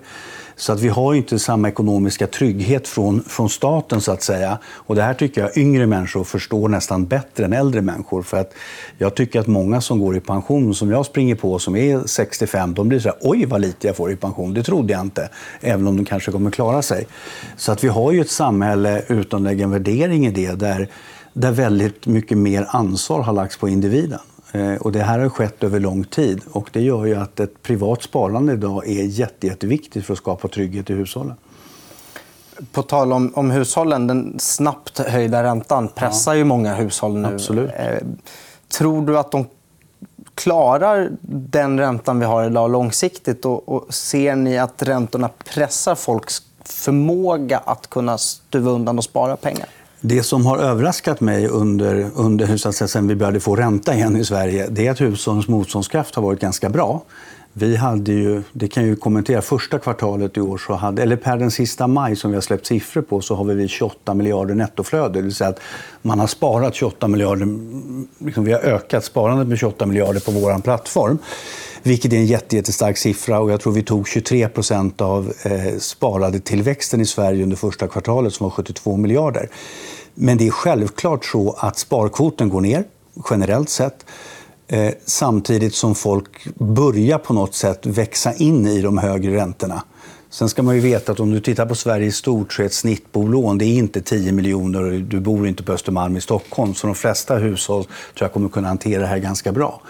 Så 0.55 0.73
att 0.73 0.79
vi 0.79 0.89
har 0.89 1.13
inte 1.13 1.39
samma 1.39 1.67
ekonomiska 1.67 2.27
trygghet 2.27 2.87
från, 2.87 3.23
från 3.23 3.49
staten. 3.49 4.01
så 4.01 4.11
att 4.11 4.23
säga. 4.23 4.57
Och 4.65 4.95
Det 4.95 5.01
här 5.01 5.13
tycker 5.13 5.41
jag 5.41 5.57
yngre 5.57 5.87
människor 5.87 6.23
förstår 6.23 6.69
nästan 6.69 7.05
bättre 7.05 7.45
än 7.45 7.53
äldre 7.53 7.81
människor. 7.81 8.23
För 8.23 8.37
att 8.37 8.53
Jag 8.97 9.15
tycker 9.15 9.39
att 9.39 9.47
många 9.47 9.81
som 9.81 9.99
går 9.99 10.17
i 10.17 10.19
pension, 10.19 10.75
som 10.75 10.91
jag 10.91 11.05
springer 11.05 11.35
på, 11.35 11.59
som 11.59 11.75
är 11.75 12.07
65, 12.07 12.73
de 12.73 12.89
blir 12.89 12.99
så 12.99 13.09
här, 13.09 13.17
oj 13.21 13.45
vad 13.45 13.61
lite 13.61 13.87
jag 13.87 13.95
får 13.95 14.11
i 14.11 14.15
pension. 14.15 14.53
Det 14.53 14.63
trodde 14.63 14.93
jag 14.93 15.01
inte, 15.01 15.29
även 15.61 15.87
om 15.87 15.97
de 15.97 16.05
kanske 16.05 16.31
kommer 16.31 16.51
klara 16.51 16.81
sig. 16.81 17.07
Så 17.57 17.71
att 17.71 17.83
vi 17.83 17.87
har 17.87 18.11
ju 18.11 18.21
ett 18.21 18.29
samhälle, 18.29 19.03
utan 19.07 19.47
egen 19.47 19.71
värdering 19.71 20.25
i 20.27 20.31
det, 20.31 20.51
där, 20.51 20.87
där 21.33 21.51
väldigt 21.51 22.07
mycket 22.07 22.37
mer 22.37 22.65
ansvar 22.69 23.21
har 23.21 23.33
lagts 23.33 23.57
på 23.57 23.69
individen. 23.69 24.19
Eh, 24.53 24.75
och 24.75 24.91
det 24.91 25.03
här 25.03 25.19
har 25.19 25.29
skett 25.29 25.63
över 25.63 25.79
lång 25.79 26.03
tid. 26.03 26.41
Och 26.51 26.69
det 26.73 26.81
gör 26.81 27.05
ju 27.05 27.15
att 27.15 27.39
ett 27.39 27.63
privat 27.63 28.03
sparande 28.03 28.53
idag 28.53 28.87
är 28.87 29.03
jätte, 29.03 29.47
jätteviktigt 29.47 30.05
för 30.05 30.13
att 30.13 30.17
skapa 30.17 30.47
trygghet 30.47 30.89
i 30.89 30.93
hushållen. 30.93 31.35
På 32.71 32.83
tal 32.83 33.13
om, 33.13 33.33
om 33.35 33.51
hushållen, 33.51 34.07
den 34.07 34.35
snabbt 34.39 34.99
höjda 34.99 35.43
räntan 35.43 35.87
pressar 35.87 36.33
ju 36.33 36.43
många 36.43 36.75
hushåll 36.75 37.17
nu. 37.17 37.27
Absolut. 37.27 37.69
Eh, 37.77 37.97
tror 38.67 39.07
du 39.07 39.17
att 39.17 39.31
de 39.31 39.45
klarar 40.35 41.09
den 41.21 41.79
räntan 41.79 42.19
vi 42.19 42.25
har 42.25 42.45
idag 42.45 42.71
långsiktigt? 42.71 43.45
Och, 43.45 43.69
och 43.69 43.93
ser 43.93 44.35
ni 44.35 44.57
att 44.57 44.83
räntorna 44.83 45.29
pressar 45.53 45.95
folks 45.95 46.41
förmåga 46.65 47.57
att 47.57 47.89
kunna 47.89 48.17
stuva 48.17 48.71
undan 48.71 48.97
och 48.97 49.03
spara 49.03 49.35
pengar? 49.35 49.67
Det 50.05 50.23
som 50.23 50.45
har 50.45 50.57
överraskat 50.57 51.21
mig 51.21 51.47
under, 51.47 52.09
under 52.15 52.57
så 52.57 52.69
att 52.69 52.75
säga, 52.75 52.87
sen 52.87 53.07
vi 53.07 53.15
började 53.15 53.39
få 53.39 53.55
ränta 53.55 53.93
igen 53.95 54.15
i 54.15 54.25
Sverige 54.25 54.67
det 54.69 54.87
är 54.87 54.91
att 54.91 55.01
hushållens 55.01 55.47
motståndskraft 55.47 56.15
har 56.15 56.23
varit 56.23 56.39
ganska 56.39 56.69
bra. 56.69 57.03
Vi 57.53 57.75
hade 57.75 58.11
ju, 58.11 58.43
det 58.53 58.67
kan 58.67 58.87
jag 58.87 58.99
kommentera, 58.99 59.41
första 59.41 59.79
kvartalet 59.79 60.37
i 60.37 60.41
år, 60.41 60.57
så 60.57 60.73
hade, 60.73 61.01
eller 61.01 61.15
per 61.15 61.37
den 61.37 61.51
sista 61.51 61.87
maj 61.87 62.15
som 62.15 62.31
vi 62.31 62.37
har 62.37 62.41
släppt 62.41 62.65
siffror 62.65 63.01
på, 63.01 63.21
så 63.21 63.35
har 63.35 63.43
vi 63.43 63.67
28 63.67 64.13
miljarder 64.13 64.55
nettoflöde. 64.55 65.13
Det 65.13 65.21
vill 65.21 65.35
säga 65.35 65.49
att 65.49 65.59
man 66.01 66.19
har 66.19 66.27
sparat 66.27 66.75
28 66.75 67.07
miljarder, 67.07 67.47
liksom 68.25 68.43
vi 68.43 68.51
har 68.51 68.59
ökat 68.59 69.05
sparandet 69.05 69.47
med 69.47 69.57
28 69.57 69.85
miljarder 69.85 70.19
på 70.19 70.31
vår 70.31 70.61
plattform. 70.61 71.17
Vilket 71.83 72.13
är 72.13 72.17
en 72.17 72.25
jättestark 72.25 72.97
siffra. 72.97 73.39
Och 73.39 73.51
jag 73.51 73.61
tror 73.61 73.73
vi 73.73 73.83
tog 73.83 74.07
23 74.07 74.47
procent 74.47 75.01
av 75.01 75.33
eh, 75.43 75.77
sparade 75.79 76.39
tillväxten 76.39 77.01
i 77.01 77.05
Sverige 77.05 77.43
under 77.43 77.57
första 77.57 77.87
kvartalet 77.87 78.33
som 78.33 78.43
var 78.43 78.51
72 78.51 78.97
miljarder. 78.97 79.49
Men 80.15 80.37
det 80.37 80.47
är 80.47 80.51
självklart 80.51 81.25
så 81.25 81.55
att 81.59 81.77
sparkvoten 81.77 82.49
går 82.49 82.61
ner 82.61 82.83
generellt 83.29 83.69
sett. 83.69 84.05
Eh, 84.67 84.89
samtidigt 85.05 85.75
som 85.75 85.95
folk 85.95 86.47
börjar 86.55 87.17
på 87.17 87.33
något 87.33 87.55
sätt 87.55 87.85
växa 87.85 88.33
in 88.33 88.67
i 88.67 88.81
de 88.81 88.97
högre 88.97 89.35
räntorna. 89.35 89.83
Sen 90.29 90.49
ska 90.49 90.63
man 90.63 90.75
ju 90.75 90.81
veta 90.81 91.11
att 91.11 91.19
om 91.19 91.31
du 91.31 91.39
tittar 91.39 91.65
på 91.65 91.75
Sverige 91.75 92.07
i 92.07 92.11
stort 92.11 92.53
så 92.53 92.61
är 92.61 92.65
ett 92.65 92.73
snittbolån 92.73 93.57
det 93.57 93.65
är 93.65 93.77
inte 93.77 94.01
10 94.01 94.31
miljoner 94.31 94.83
och 94.83 95.01
du 95.01 95.19
bor 95.19 95.47
inte 95.47 95.63
på 95.63 95.71
Östermalm 95.71 96.17
i 96.17 96.21
Stockholm. 96.21 96.73
Så 96.73 96.87
de 96.87 96.95
flesta 96.95 97.35
hushåll 97.35 97.83
tror 97.83 97.93
jag 98.15 98.33
kommer 98.33 98.49
kunna 98.49 98.67
hantera 98.67 99.01
det 99.01 99.07
här 99.07 99.17
ganska 99.17 99.51
bra. 99.51 99.81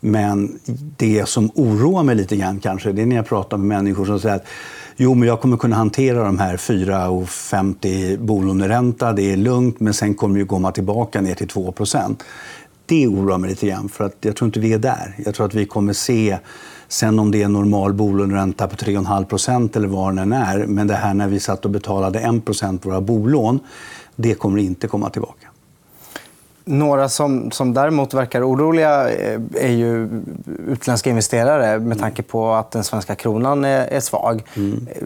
Men 0.00 0.58
det 0.96 1.28
som 1.28 1.50
oroar 1.54 2.02
mig 2.02 2.14
lite 2.14 2.36
grann 2.36 2.60
kanske, 2.60 2.92
det 2.92 3.02
är 3.02 3.06
när 3.06 3.16
jag 3.16 3.26
pratar 3.26 3.56
med 3.56 3.66
människor 3.66 4.04
som 4.04 4.20
säger 4.20 4.36
att 4.36 4.46
jo, 4.96 5.14
men 5.14 5.28
jag 5.28 5.40
kommer 5.40 5.56
kunna 5.56 5.76
hantera 5.76 6.24
de 6.24 6.38
här 6.38 6.56
4,50 6.56 8.18
bolåneränta, 8.18 9.12
det 9.12 9.32
är 9.32 9.36
lugnt, 9.36 9.80
men 9.80 9.94
sen 9.94 10.14
kommer 10.14 10.38
det 10.38 10.44
komma 10.44 10.72
tillbaka 10.72 11.20
ner 11.20 11.34
till 11.34 11.48
2% 11.48 12.16
Det 12.86 13.06
oroar 13.06 13.38
mig 13.38 13.50
lite 13.50 13.66
grann, 13.66 13.88
för 13.88 14.04
att 14.04 14.16
jag 14.20 14.36
tror 14.36 14.46
inte 14.46 14.60
vi 14.60 14.72
är 14.72 14.78
där. 14.78 15.14
Jag 15.24 15.34
tror 15.34 15.46
att 15.46 15.54
vi 15.54 15.66
kommer 15.66 15.92
se 15.92 16.38
Sen 16.88 17.18
om 17.18 17.30
det 17.30 17.42
är 17.42 17.48
normal 17.48 17.92
bolåneränta 17.92 18.68
på 18.68 18.76
3,5% 18.76 19.76
eller 19.76 19.88
vad 19.88 20.16
den 20.16 20.32
är. 20.32 20.66
Men 20.66 20.86
det 20.86 20.94
här 20.94 21.14
när 21.14 21.28
vi 21.28 21.40
satt 21.40 21.64
och 21.64 21.70
betalade 21.70 22.20
1 22.20 22.44
på 22.44 22.52
våra 22.82 23.00
bolån, 23.00 23.60
det 24.16 24.34
kommer 24.34 24.58
inte 24.58 24.88
komma 24.88 25.10
tillbaka. 25.10 25.47
Några 26.68 27.08
som, 27.08 27.50
som 27.50 27.74
däremot 27.74 28.14
verkar 28.14 28.50
oroliga 28.50 29.10
eh, 29.10 29.40
är 29.54 29.72
ju 29.72 30.08
utländska 30.68 31.10
investerare 31.10 31.78
med 31.78 31.98
tanke 31.98 32.22
på 32.22 32.52
att 32.52 32.70
den 32.70 32.84
svenska 32.84 33.14
kronan 33.14 33.64
är, 33.64 33.86
är 33.86 34.00
svag. 34.00 34.42
Mm. 34.56 34.86
Eh, 34.90 35.02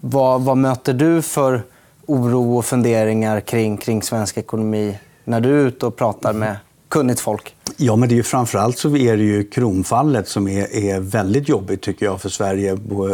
vad, 0.00 0.42
vad, 0.42 0.56
möter 0.56 0.92
du 0.92 1.22
för 1.22 1.62
oro 2.06 2.58
och 2.58 2.64
funderingar 2.64 3.40
kring, 3.40 3.76
kring 3.76 4.02
svensk 4.02 4.38
ekonomi 4.38 4.98
när 5.24 5.40
du 5.40 5.60
är 5.60 5.66
ute 5.66 5.86
och 5.86 5.96
pratar 5.96 6.32
med 6.32 6.56
kunnigt 6.88 7.20
folk? 7.20 7.54
Ja, 7.76 7.96
men 7.96 8.08
det 8.08 8.14
är 8.14 8.16
ju 8.16 8.22
framförallt 8.22 8.78
så 8.78 8.96
är 8.96 9.16
det 9.16 9.22
ju 9.24 9.44
kronfallet 9.44 10.28
som 10.28 10.48
är, 10.48 10.76
är 10.76 11.00
väldigt 11.00 11.48
jobbigt 11.48 11.82
tycker 11.82 12.06
jag 12.06 12.20
för 12.20 12.28
Sverige 12.28 12.72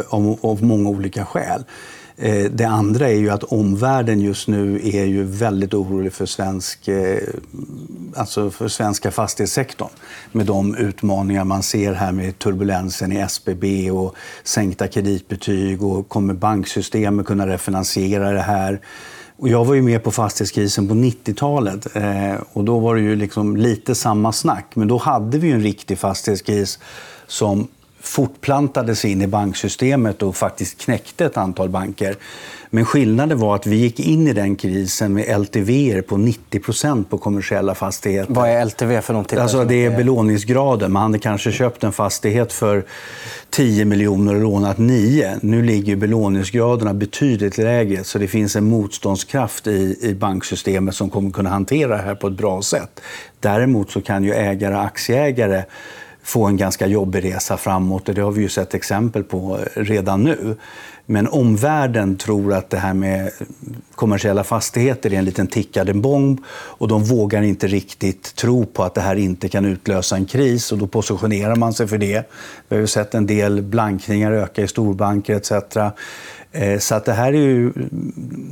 av, 0.08 0.38
av 0.42 0.64
många 0.64 0.88
olika 0.88 1.24
skäl. 1.24 1.64
Eh, 2.22 2.50
det 2.50 2.64
andra 2.64 3.08
är 3.08 3.14
ju 3.14 3.30
att 3.30 3.44
omvärlden 3.44 4.20
just 4.20 4.48
nu 4.48 4.80
är 4.84 5.04
ju 5.04 5.24
väldigt 5.24 5.74
orolig 5.74 6.12
för, 6.12 6.26
svensk, 6.26 6.88
eh, 6.88 7.18
alltså 8.16 8.50
för 8.50 8.68
svenska 8.68 9.10
fastighetssektorn. 9.10 9.88
Med 10.32 10.46
de 10.46 10.74
utmaningar 10.74 11.44
man 11.44 11.62
ser 11.62 11.92
här 11.92 12.12
med 12.12 12.38
turbulensen 12.38 13.12
i 13.12 13.16
SBB 13.16 13.90
och 13.90 14.14
sänkta 14.44 14.88
kreditbetyg 14.88 15.82
och 15.82 16.08
kommer 16.08 16.34
banksystemet 16.34 17.26
kunna 17.26 17.46
refinansiera 17.46 18.30
det 18.30 18.40
här? 18.40 18.80
Och 19.36 19.48
jag 19.48 19.64
var 19.64 19.74
ju 19.74 19.82
med 19.82 20.02
på 20.02 20.10
fastighetskrisen 20.10 20.88
på 20.88 20.94
90-talet 20.94 21.96
eh, 21.96 22.34
och 22.52 22.64
då 22.64 22.78
var 22.78 22.94
det 22.94 23.00
ju 23.00 23.16
liksom 23.16 23.56
lite 23.56 23.94
samma 23.94 24.32
snack. 24.32 24.66
Men 24.74 24.88
då 24.88 24.98
hade 24.98 25.38
vi 25.38 25.50
en 25.50 25.62
riktig 25.62 25.98
fastighetskris 25.98 26.78
som 27.26 27.68
fortplantades 28.02 29.04
in 29.04 29.22
i 29.22 29.26
banksystemet 29.26 30.22
och 30.22 30.36
faktiskt 30.36 30.80
knäckte 30.80 31.24
ett 31.24 31.36
antal 31.36 31.68
banker. 31.68 32.16
Men 32.74 32.84
skillnaden 32.84 33.38
var 33.38 33.54
att 33.54 33.66
vi 33.66 33.76
gick 33.76 34.00
in 34.00 34.28
i 34.28 34.32
den 34.32 34.56
krisen 34.56 35.12
med 35.12 35.40
LTV 35.40 36.02
på 36.02 36.16
90% 36.16 37.04
på 37.04 37.18
kommersiella 37.18 37.74
fastigheter. 37.74 38.34
Vad 38.34 38.48
är 38.48 38.64
LTV 38.64 39.00
för 39.00 39.12
någonting? 39.12 39.38
Alltså, 39.38 39.64
det 39.64 39.84
är 39.84 39.96
belåningsgraden. 39.96 40.92
Man 40.92 41.02
hade 41.02 41.18
kanske 41.18 41.52
köpt 41.52 41.84
en 41.84 41.92
fastighet 41.92 42.52
för 42.52 42.84
10 43.50 43.84
miljoner 43.84 44.34
och 44.34 44.40
lånat 44.40 44.78
9. 44.78 45.38
Nu 45.40 45.62
ligger 45.62 45.96
belåningsgraderna 45.96 46.94
betydligt 46.94 47.58
lägre 47.58 48.04
så 48.04 48.18
det 48.18 48.28
finns 48.28 48.56
en 48.56 48.64
motståndskraft 48.64 49.66
i, 49.66 49.98
i 50.00 50.14
banksystemet 50.14 50.94
som 50.94 51.10
kommer 51.10 51.30
kunna 51.30 51.50
hantera 51.50 51.96
det 51.96 52.02
här 52.02 52.14
på 52.14 52.26
ett 52.26 52.36
bra 52.36 52.62
sätt. 52.62 53.00
Däremot 53.40 53.90
så 53.90 54.00
kan 54.00 54.24
ju 54.24 54.32
ägare 54.32 54.74
och 54.74 54.84
aktieägare 54.84 55.64
få 56.22 56.46
en 56.46 56.56
ganska 56.56 56.86
jobbig 56.86 57.24
resa 57.24 57.56
framåt. 57.56 58.08
Och 58.08 58.14
det 58.14 58.20
har 58.20 58.32
vi 58.32 58.42
ju 58.42 58.48
sett 58.48 58.74
exempel 58.74 59.24
på 59.24 59.58
redan 59.74 60.22
nu. 60.22 60.56
Men 61.06 61.28
omvärlden 61.28 62.16
tror 62.16 62.52
att 62.52 62.70
det 62.70 62.76
här 62.76 62.94
med 62.94 63.30
kommersiella 63.94 64.44
fastigheter 64.44 65.12
är 65.12 65.18
en 65.18 65.24
liten 65.24 65.46
tickande 65.46 65.92
bomb 65.92 66.40
och 66.50 66.88
de 66.88 67.04
vågar 67.04 67.42
inte 67.42 67.66
riktigt 67.66 68.34
tro 68.36 68.66
på 68.66 68.82
att 68.82 68.94
det 68.94 69.00
här 69.00 69.16
inte 69.16 69.48
kan 69.48 69.64
utlösa 69.64 70.16
en 70.16 70.26
kris 70.26 70.72
och 70.72 70.78
då 70.78 70.86
positionerar 70.86 71.56
man 71.56 71.72
sig 71.72 71.88
för 71.88 71.98
det. 71.98 72.30
Vi 72.68 72.76
har 72.76 72.80
ju 72.80 72.86
sett 72.86 73.14
en 73.14 73.26
del 73.26 73.62
blankningar 73.62 74.32
öka 74.32 74.62
i 74.62 74.68
storbanker 74.68 75.36
etc. 75.36 75.52
Eh, 76.52 76.78
så 76.78 76.94
att 76.94 77.04
det 77.04 77.12
här 77.12 77.32
är 77.32 77.38
ju... 77.38 77.72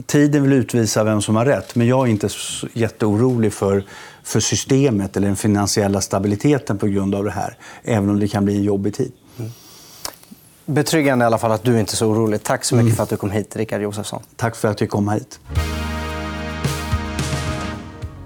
Tiden 0.06 0.42
vill 0.42 0.52
utvisa 0.52 1.04
vem 1.04 1.22
som 1.22 1.36
har 1.36 1.44
rätt, 1.44 1.74
men 1.74 1.86
jag 1.86 2.06
är 2.06 2.10
inte 2.10 2.28
jätteorolig 2.72 3.52
för 3.52 3.84
för 4.22 4.40
systemet 4.40 5.16
eller 5.16 5.26
den 5.26 5.36
finansiella 5.36 6.00
stabiliteten 6.00 6.78
på 6.78 6.86
grund 6.86 7.14
av 7.14 7.24
det 7.24 7.30
här. 7.30 7.56
Även 7.82 8.10
om 8.10 8.20
det 8.20 8.28
kan 8.28 8.44
bli 8.44 8.56
en 8.56 8.62
jobbig 8.62 8.94
tid. 8.94 9.12
Mm. 9.38 9.50
Betryggande 10.66 11.22
i 11.22 11.26
alla 11.26 11.38
fall 11.38 11.52
att 11.52 11.62
du 11.62 11.80
inte 11.80 11.94
är 11.94 11.96
så 11.96 12.06
orolig. 12.06 12.42
Tack 12.42 12.64
så 12.64 12.74
mycket 12.74 12.86
mm. 12.86 12.96
för 12.96 13.02
att 13.02 13.08
du 13.08 13.16
kom 13.16 13.30
hit, 13.30 13.56
Rickard 13.56 13.82
Josefsson. 13.82 14.22
Tack 14.36 14.56
för 14.56 14.68
att 14.68 14.80
jag 14.80 14.90
kom 14.90 15.08
hit. 15.08 15.40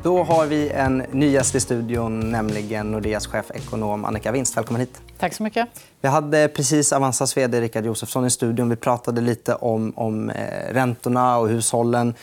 Då 0.04 0.23
har 0.23 0.46
vi 0.46 0.70
en 0.70 0.99
ny 0.99 1.30
gäst 1.30 1.54
i 1.54 1.61
studion, 1.61 2.30
nämligen 2.30 2.90
Nordeas 2.90 3.26
chefekonom 3.26 4.04
Annika 4.04 4.32
Winst. 4.32 4.56
Välkommen 4.56 4.80
hit. 4.80 5.00
Tack 5.18 5.34
så 5.34 5.42
mycket. 5.42 5.68
Vi 6.00 6.08
hade 6.08 6.49
precis 6.49 6.92
Avanzas 6.92 7.37
vd 7.37 7.61
Rickard 7.61 7.84
Josefsson 7.84 8.26
i 8.26 8.30
studion. 8.30 8.68
Vi 8.68 8.76
pratade 8.76 9.20
lite 9.20 9.54
om, 9.54 9.92
om 9.96 10.30
eh, 10.30 10.73
räntorna 10.73 11.38
och 11.38 11.49
hushållen. 11.49 12.14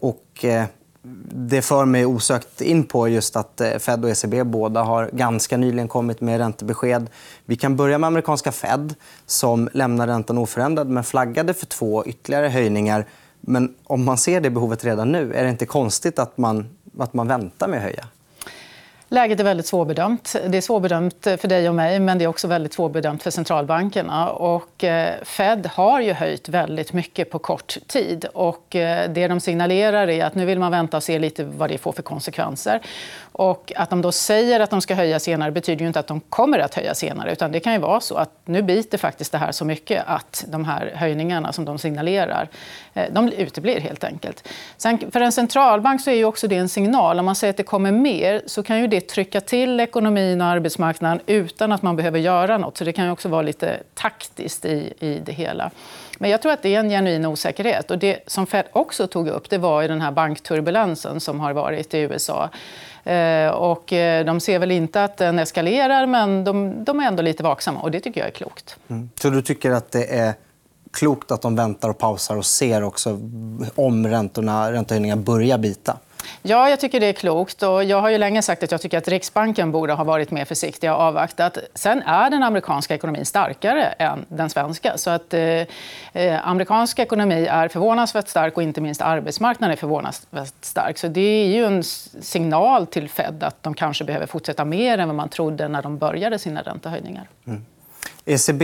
Och, 0.00 0.44
eh, 0.44 0.64
det 1.32 1.62
för 1.62 1.84
mig 1.84 2.06
osökt 2.06 2.60
in 2.60 2.84
på 2.84 3.08
just 3.08 3.36
att 3.36 3.60
eh, 3.60 3.78
Fed 3.78 4.04
och 4.04 4.10
ECB 4.10 4.44
båda 4.44 4.82
har 4.82 5.10
ganska 5.12 5.56
nyligen 5.56 5.88
kommit 5.88 6.20
med 6.20 6.38
räntebesked. 6.38 7.10
Vi 7.44 7.56
kan 7.56 7.76
börja 7.76 7.98
med 7.98 8.06
amerikanska 8.06 8.52
Fed 8.52 8.94
som 9.26 9.68
lämnar 9.72 10.06
räntan 10.06 10.38
oförändrad 10.38 10.88
men 10.88 11.04
flaggade 11.04 11.54
för 11.54 11.66
två 11.66 12.04
ytterligare 12.06 12.48
höjningar. 12.48 13.06
Men 13.40 13.74
om 13.84 14.04
man 14.04 14.18
ser 14.18 14.40
det 14.40 14.50
behovet 14.50 14.84
redan 14.84 15.12
nu, 15.12 15.34
är 15.34 15.44
det 15.44 15.50
inte 15.50 15.66
konstigt 15.66 16.18
att 16.18 16.38
man, 16.38 16.68
att 16.98 17.14
man 17.14 17.28
väntar 17.28 17.68
med 17.68 17.76
att 17.76 17.82
höja? 17.82 18.06
Läget 19.12 19.40
är 19.40 19.44
väldigt 19.44 19.66
svårbedömt. 19.66 20.36
Det 20.46 20.56
är 20.56 20.60
svårbedömt 20.60 21.22
för 21.22 21.48
dig 21.48 21.68
och 21.68 21.74
mig, 21.74 22.00
men 22.00 22.18
det 22.18 22.24
är 22.24 22.28
också 22.28 22.48
väldigt 22.48 22.72
svårbedömt 22.72 23.22
för 23.22 23.30
centralbankerna. 23.30 24.30
Och 24.30 24.84
eh, 24.84 25.14
Fed 25.22 25.66
har 25.66 26.00
ju 26.00 26.12
höjt 26.12 26.48
väldigt 26.48 26.92
mycket 26.92 27.30
på 27.30 27.38
kort 27.38 27.76
tid. 27.86 28.24
Och 28.34 28.76
eh, 28.76 29.10
det 29.10 29.28
de 29.28 29.40
signalerar 29.40 30.08
är 30.08 30.24
att 30.24 30.34
nu 30.34 30.44
vill 30.44 30.58
man 30.58 30.70
vänta 30.70 30.96
och 30.96 31.02
se 31.02 31.18
lite 31.18 31.44
vad 31.44 31.70
det 31.70 31.78
får 31.78 31.92
för 31.92 32.02
konsekvenser. 32.02 32.80
Och 33.32 33.72
att 33.76 33.90
de 33.90 34.02
då 34.02 34.12
säger 34.12 34.60
att 34.60 34.70
de 34.70 34.80
ska 34.80 34.94
höja 34.94 35.20
senare 35.20 35.50
betyder 35.50 35.80
ju 35.80 35.86
inte 35.86 36.00
att 36.00 36.06
de 36.06 36.20
kommer 36.20 36.58
att 36.58 36.74
höja 36.74 36.94
senare. 36.94 37.32
Utan 37.32 37.52
det 37.52 37.60
kan 37.60 37.72
ju 37.72 37.78
vara 37.78 38.00
så 38.00 38.14
att 38.14 38.30
nu 38.44 38.62
biter 38.62 38.98
faktiskt 38.98 39.32
det 39.32 39.38
här 39.38 39.52
så 39.52 39.64
mycket 39.64 40.04
att 40.06 40.44
de 40.48 40.64
här 40.64 40.92
höjningarna 40.94 41.52
som 41.52 41.64
de 41.64 41.78
signalerar, 41.78 42.48
eh, 42.94 43.04
de 43.12 43.28
uteblir 43.28 43.80
helt 43.80 44.04
enkelt. 44.04 44.48
Sen, 44.76 45.10
för 45.10 45.20
en 45.20 45.32
centralbank 45.32 46.00
så 46.00 46.10
är 46.10 46.14
ju 46.14 46.24
också 46.24 46.48
det 46.48 46.56
en 46.56 46.68
signal. 46.68 47.18
Om 47.18 47.24
man 47.24 47.34
säger 47.34 47.50
att 47.50 47.56
det 47.56 47.62
kommer 47.62 47.92
mer 47.92 48.42
så 48.46 48.62
kan 48.62 48.80
ju 48.80 48.86
det 48.86 49.00
trycka 49.00 49.40
till 49.40 49.80
ekonomin 49.80 50.40
och 50.40 50.46
arbetsmarknaden 50.46 51.20
utan 51.26 51.72
att 51.72 51.82
man 51.82 51.96
behöver 51.96 52.18
göra 52.18 52.58
nåt. 52.58 52.76
Så 52.76 52.84
det 52.84 52.92
kan 52.92 53.04
ju 53.04 53.10
också 53.10 53.28
vara 53.28 53.42
lite 53.42 53.76
taktiskt 53.94 54.64
i, 54.64 54.92
i 54.98 55.20
det 55.24 55.32
hela. 55.32 55.70
Men 56.18 56.30
jag 56.30 56.42
tror 56.42 56.52
att 56.52 56.62
det 56.62 56.74
är 56.74 56.80
en 56.80 56.90
genuin 56.90 57.26
osäkerhet. 57.26 57.90
Och 57.90 57.98
det 57.98 58.18
som 58.26 58.46
Fed 58.46 58.64
också 58.72 59.06
tog 59.06 59.28
upp 59.28 59.50
det 59.50 59.58
var 59.58 59.88
den 59.88 60.00
här 60.00 60.10
bankturbulensen 60.10 61.20
som 61.20 61.40
har 61.40 61.52
varit 61.52 61.94
i 61.94 61.98
USA. 61.98 62.50
Eh, 63.04 63.48
och 63.48 63.92
eh, 63.92 64.24
de 64.24 64.40
ser 64.40 64.58
väl 64.58 64.70
inte 64.70 65.04
att 65.04 65.16
den 65.16 65.38
eskalerar, 65.38 66.06
men 66.06 66.44
de, 66.44 66.84
de 66.84 67.00
är 67.00 67.04
ändå 67.04 67.22
lite 67.22 67.42
vaksamma. 67.42 67.80
Och 67.80 67.90
det 67.90 68.00
tycker 68.00 68.20
jag 68.20 68.28
är 68.28 68.32
klokt. 68.32 68.76
Mm. 68.88 69.10
Så 69.14 69.30
du 69.30 69.42
tycker 69.42 69.70
att 69.70 69.92
det 69.92 70.18
är 70.18 70.34
klokt 70.92 71.30
att 71.30 71.42
de 71.42 71.56
väntar 71.56 71.88
och 71.88 71.98
pausar 71.98 72.36
och 72.36 72.46
ser 72.46 72.82
också 72.82 73.10
om 73.74 74.06
räntorna, 74.06 74.72
räntehöjningar 74.72 75.16
börjar 75.16 75.58
bita? 75.58 75.96
Ja, 76.42 76.70
jag 76.70 76.80
tycker 76.80 77.00
det 77.00 77.06
är 77.06 77.12
klokt. 77.12 77.62
Och 77.62 77.84
jag 77.84 78.00
har 78.00 78.10
ju 78.10 78.18
länge 78.18 78.42
sagt 78.42 78.62
att 78.62 78.70
jag 78.70 78.80
tycker 78.80 78.98
att 78.98 79.08
Riksbanken 79.08 79.72
borde 79.72 79.92
ha 79.92 80.04
varit 80.04 80.30
mer 80.30 80.44
försiktig 80.44 80.90
och 80.90 80.96
avvaktat. 80.96 81.58
Sen 81.74 82.02
är 82.02 82.30
den 82.30 82.42
amerikanska 82.42 82.94
ekonomin 82.94 83.26
starkare 83.26 83.84
än 83.84 84.24
den 84.28 84.50
svenska. 84.50 84.98
Så 84.98 85.10
att, 85.10 85.34
eh, 85.34 85.66
eh 86.12 86.48
amerikansk 86.48 86.98
ekonomi 86.98 87.46
är 87.46 87.68
förvånansvärt 87.68 88.28
stark 88.28 88.56
och 88.56 88.62
inte 88.62 88.80
minst 88.80 89.02
arbetsmarknaden 89.02 89.72
är 89.72 89.76
förvånansvärt 89.76 90.64
stark. 90.64 90.98
Så 90.98 91.08
det 91.08 91.20
är 91.20 91.46
ju 91.46 91.64
en 91.64 91.82
signal 92.22 92.86
till 92.86 93.08
Fed 93.08 93.42
att 93.42 93.62
de 93.62 93.74
kanske 93.74 94.04
behöver 94.04 94.26
fortsätta 94.26 94.64
mer 94.64 94.98
än 94.98 95.08
vad 95.08 95.16
man 95.16 95.28
trodde 95.28 95.68
när 95.68 95.82
de 95.82 95.98
började 95.98 96.38
sina 96.38 96.62
räntehöjningar. 96.62 97.28
Mm. 97.46 97.64
ECB 98.24 98.62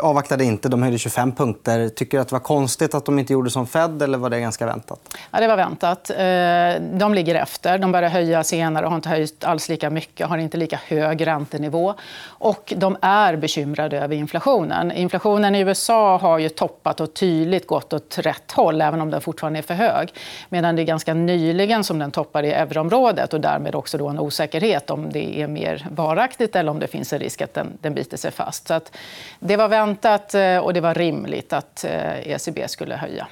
avvaktade 0.00 0.44
inte. 0.44 0.68
De 0.68 0.82
höjde 0.82 0.98
25 0.98 1.32
punkter. 1.32 1.88
Tycker 1.88 2.18
du 2.18 2.22
att 2.22 2.28
det 2.28 2.34
var 2.34 2.40
konstigt 2.40 2.94
att 2.94 3.04
de 3.04 3.18
inte 3.18 3.32
gjorde 3.32 3.50
som 3.50 3.66
Fed 3.66 4.02
eller 4.02 4.18
var 4.18 4.30
det 4.30 4.40
ganska 4.40 4.66
väntat? 4.66 5.00
Ja, 5.30 5.40
det 5.40 5.46
var 5.46 5.56
väntat. 5.56 6.10
Eh, 6.10 6.98
de 6.98 7.14
ligger 7.14 7.34
efter. 7.34 7.78
De 7.78 7.92
började 7.92 8.08
höja 8.08 8.44
senare 8.44 8.84
och 8.84 8.90
har 8.90 8.96
inte 8.96 9.08
höjt 9.08 9.44
alls 9.44 9.68
lika 9.68 9.90
mycket. 9.90 10.26
har 10.26 10.38
inte 10.38 10.56
lika 10.56 10.80
hög 10.86 11.26
räntenivå. 11.26 11.94
Och 12.24 12.72
de 12.76 12.96
är 13.02 13.36
bekymrade 13.36 14.00
över 14.00 14.16
inflationen. 14.16 14.92
Inflationen 14.92 15.54
i 15.54 15.60
USA 15.60 16.18
har 16.18 16.38
ju 16.38 16.48
toppat 16.48 17.00
och 17.00 17.14
tydligt 17.14 17.66
gått 17.66 17.92
åt 17.92 18.18
rätt 18.18 18.52
håll 18.52 18.80
även 18.80 19.00
om 19.00 19.10
den 19.10 19.20
fortfarande 19.20 19.58
är 19.58 19.62
för 19.62 19.74
hög. 19.74 20.12
Medan 20.48 20.76
det 20.76 20.82
är 20.82 20.86
ganska 20.86 21.14
nyligen 21.14 21.84
som 21.84 21.98
den 21.98 22.10
toppar 22.10 22.42
i 22.42 22.52
euroområdet 22.52 23.34
och 23.34 23.40
därmed 23.40 23.74
också 23.74 23.98
då 23.98 24.08
en 24.08 24.18
osäkerhet 24.18 24.90
om 24.90 25.12
det 25.12 25.40
är 25.40 25.48
mer 25.48 25.86
varaktigt 25.90 26.56
eller 26.56 26.70
om 26.70 26.78
det 26.78 26.86
finns 26.86 27.12
en 27.12 27.18
risk 27.18 27.40
att 27.40 27.54
den, 27.54 27.78
den 27.80 27.94
biter 27.94 28.16
sig 28.16 28.30
fast. 28.30 28.68
Så 28.68 28.74
att 28.74 28.95
det 29.40 29.56
var 29.56 29.68
väntat 29.68 30.34
eh, 30.34 30.58
och 30.58 30.74
det 30.74 30.80
var 30.80 30.94
rimligt 30.94 31.52
att 31.52 31.84
eh, 31.84 32.28
ECB 32.30 32.68
skulle 32.68 32.96
höja. 32.96 33.26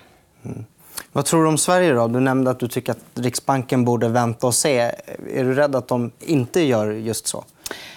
Mm. 0.44 0.64
Vad 1.12 1.25
tror 1.25 1.42
du 1.42 1.49
om 1.49 1.59
Sverige? 1.59 1.92
Då? 1.92 2.09
Du 2.09 2.21
nämnde 2.21 2.50
att 2.50 2.59
du 2.59 2.68
tycker 2.68 2.92
att 2.92 3.04
Riksbanken 3.14 3.85
borde 3.85 4.09
vänta 4.09 4.47
och 4.47 4.54
se. 4.54 4.78
Är 5.35 5.44
du 5.44 5.54
rädd 5.54 5.76
att 5.76 5.88
de 5.88 6.11
inte 6.21 6.61
gör 6.61 6.90
just 6.90 7.26
så? 7.26 7.44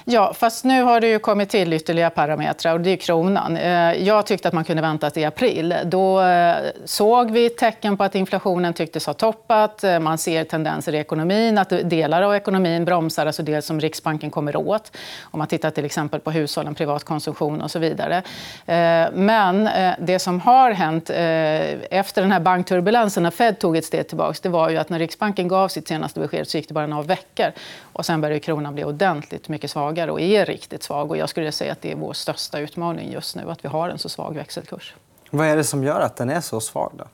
Ja, 0.09 0.33
fast 0.33 0.65
nu 0.65 0.83
har 0.83 1.01
det 1.01 1.07
ju 1.07 1.19
kommit 1.19 1.49
till 1.49 1.73
ytterligare 1.73 2.09
parametrar. 2.09 2.73
och 2.73 2.81
Det 2.81 2.89
är 2.89 2.97
kronan. 2.97 3.57
Eh, 3.57 3.93
jag 3.93 4.25
tyckte 4.25 4.47
att 4.47 4.53
man 4.53 4.63
kunde 4.63 4.81
vänta 4.81 5.09
till 5.09 5.25
april. 5.25 5.75
Då 5.85 6.21
eh, 6.21 6.55
såg 6.85 7.31
vi 7.31 7.49
tecken 7.49 7.97
på 7.97 8.03
att 8.03 8.15
inflationen 8.15 8.73
tycktes 8.73 9.05
ha 9.05 9.13
toppat. 9.13 9.83
Eh, 9.83 9.99
man 9.99 10.17
ser 10.17 10.43
tendenser 10.43 10.95
i 10.95 10.97
ekonomin, 10.97 11.57
att 11.57 11.69
delar 11.69 12.21
av 12.21 12.35
ekonomin 12.35 12.85
bromsar, 12.85 13.25
alltså 13.25 13.43
det 13.43 13.61
som 13.61 13.79
Riksbanken 13.79 14.31
kommer 14.31 14.55
åt. 14.55 14.97
Om 15.21 15.37
man 15.37 15.47
tittar 15.47 15.71
till 15.71 15.85
exempel 15.85 16.19
på 16.19 16.31
hushållen, 16.31 16.75
privat 16.75 17.03
konsumtion 17.03 17.61
och 17.61 17.71
så 17.71 17.79
vidare. 17.79 18.23
Men 19.13 19.69
det 19.99 20.19
som 20.19 20.39
har 20.39 20.71
hänt 20.71 21.09
efter 21.89 22.21
den 22.21 22.31
här 22.31 22.39
bankturbulensen, 22.39 23.23
när 23.23 23.31
Fed 23.31 23.59
tog 23.59 23.77
ett 23.77 23.85
steg 23.85 24.07
tillbaka, 24.07 24.39
det 24.41 24.49
var 24.49 24.69
ju 24.69 24.77
att 24.77 24.89
när 24.89 24.99
Riksbanken 24.99 25.47
gav 25.47 25.67
sitt 25.67 25.87
senaste 25.87 26.19
besked 26.19 26.47
så 26.47 26.57
gick 26.57 26.67
det 26.67 26.73
bara 26.73 26.87
några 26.87 27.03
veckor. 27.03 27.51
Och 27.93 28.05
sen 28.05 28.21
började 28.21 28.39
kronan 28.39 28.73
bli 28.73 28.83
ordentligt 28.83 29.49
mycket 29.49 29.56
svagare 29.65 30.11
och 30.11 30.21
är 30.21 30.45
riktigt 30.45 30.83
svag. 30.83 31.11
Och 31.11 31.17
jag 31.17 31.29
skulle 31.29 31.51
säga 31.51 31.71
att 31.71 31.81
det 31.81 31.91
är 31.91 31.95
vår 31.95 32.13
största 32.13 32.59
utmaning 32.59 33.11
just 33.11 33.35
nu, 33.35 33.51
att 33.51 33.65
vi 33.65 33.69
har 33.69 33.89
en 33.89 33.97
så 33.97 34.09
svag 34.09 34.35
växelkurs. 34.35 34.95
Vad 35.29 35.47
är 35.47 35.55
det 35.55 35.63
som 35.63 35.83
gör 35.83 35.99
att 35.99 36.15
den 36.15 36.29
är 36.29 36.41
så 36.41 36.61
svag? 36.61 36.91
Då? 36.97 37.05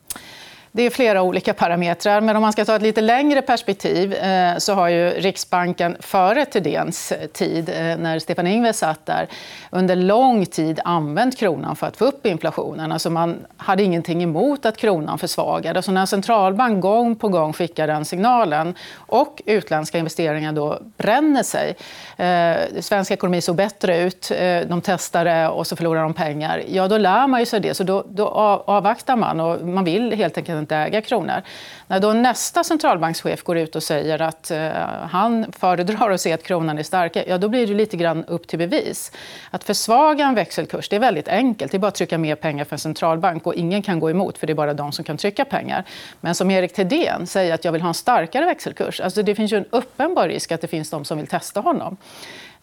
Det 0.75 0.83
är 0.83 0.89
flera 0.89 1.21
olika 1.21 1.53
parametrar. 1.53 2.21
Men 2.21 2.35
om 2.35 2.41
man 2.41 2.53
ska 2.53 2.65
ta 2.65 2.75
ett 2.75 2.81
lite 2.81 3.01
längre 3.01 3.41
perspektiv 3.41 4.13
eh, 4.13 4.57
så 4.57 4.73
har 4.73 4.87
ju 4.87 5.09
Riksbanken 5.09 5.97
före 5.99 6.45
Thedéens 6.45 7.13
tid, 7.33 7.69
eh, 7.69 7.97
när 7.97 8.19
Stefan 8.19 8.47
Ingves 8.47 8.77
satt 8.77 9.05
där, 9.05 9.27
under 9.71 9.95
lång 9.95 10.45
tid 10.45 10.79
använt 10.85 11.37
kronan 11.37 11.75
för 11.75 11.87
att 11.87 11.97
få 11.97 12.05
upp 12.05 12.25
inflationen. 12.25 12.91
Alltså 12.91 13.09
man 13.09 13.45
hade 13.57 13.83
ingenting 13.83 14.23
emot 14.23 14.65
att 14.65 14.77
kronan 14.77 15.19
försvagades. 15.19 15.85
Så 15.85 15.91
när 15.91 16.01
en 16.01 16.07
centralbank 16.07 16.81
gång 16.81 17.15
på 17.15 17.27
gång 17.27 17.53
skickar 17.53 17.87
den 17.87 18.05
signalen 18.05 18.75
och 18.95 19.41
utländska 19.45 19.97
investeringar 19.97 20.51
då 20.51 20.79
bränner 20.97 21.43
sig. 21.43 21.75
Eh, 22.17 22.81
svensk 22.81 23.11
ekonomi 23.11 23.41
såg 23.41 23.55
bättre 23.55 23.97
ut, 23.97 24.31
eh, 24.31 24.61
de 24.67 24.81
testade 24.81 25.47
och 25.47 25.67
så 25.67 25.75
förlorar 25.75 26.03
de 26.03 26.13
pengar. 26.13 26.63
Ja, 26.67 26.87
då 26.87 26.97
lär 26.97 27.27
man 27.27 27.45
sig 27.45 27.59
det. 27.59 27.73
Så 27.73 27.83
då, 27.83 28.05
då 28.09 28.27
avvaktar 28.65 29.15
man. 29.15 29.39
och 29.39 29.67
Man 29.67 29.83
vill 29.83 30.13
helt 30.13 30.37
enkelt 30.37 30.62
inte 30.63 30.75
äga 30.75 31.01
kronor. 31.01 31.41
När 31.87 31.99
då 31.99 32.13
nästa 32.13 32.63
centralbankschef 32.63 33.43
går 33.43 33.57
ut 33.57 33.75
och 33.75 33.83
säger 33.83 34.21
att 34.21 34.51
eh, 34.51 34.71
han 35.09 35.51
föredrar 35.51 36.11
att 36.11 36.21
se 36.21 36.33
att 36.33 36.43
kronan 36.43 36.79
är 36.79 36.83
stark, 36.83 37.17
ja, 37.27 37.37
då 37.37 37.49
blir 37.49 37.67
det 37.67 37.73
lite 37.73 37.97
grann 37.97 38.25
upp 38.25 38.47
till 38.47 38.59
bevis. 38.59 39.11
Att 39.51 39.63
försvaga 39.63 40.25
en 40.25 40.35
växelkurs 40.35 40.89
det 40.89 40.95
är 40.95 40.99
väldigt 40.99 41.27
enkelt. 41.27 41.71
Det 41.71 41.77
är 41.77 41.79
bara 41.79 41.87
att 41.87 41.95
trycka 41.95 42.17
mer 42.17 42.35
pengar 42.35 42.65
för 42.65 42.75
en 42.75 42.79
centralbank. 42.79 43.47
och 43.47 43.55
Ingen 43.55 43.81
kan 43.81 43.99
gå 43.99 44.09
emot, 44.09 44.37
för 44.37 44.47
det 44.47 44.53
är 44.53 44.55
bara 44.55 44.73
de 44.73 44.91
som 44.91 45.05
kan 45.05 45.17
trycka 45.17 45.45
pengar. 45.45 45.83
Men 46.21 46.35
som 46.35 46.51
Erik 46.51 46.73
Thedéen 46.73 47.27
säger 47.27 47.53
att 47.53 47.65
jag 47.65 47.71
vill 47.71 47.81
ha 47.81 47.87
en 47.87 47.93
starkare 47.93 48.45
växelkurs. 48.45 49.01
Alltså, 49.01 49.23
det 49.23 49.35
finns 49.35 49.53
ju 49.53 49.57
en 49.57 49.65
uppenbar 49.69 50.27
risk 50.27 50.51
att 50.51 50.61
det 50.61 50.67
finns 50.67 50.89
de 50.89 51.05
som 51.05 51.17
vill 51.17 51.27
testa 51.27 51.59
honom. 51.59 51.97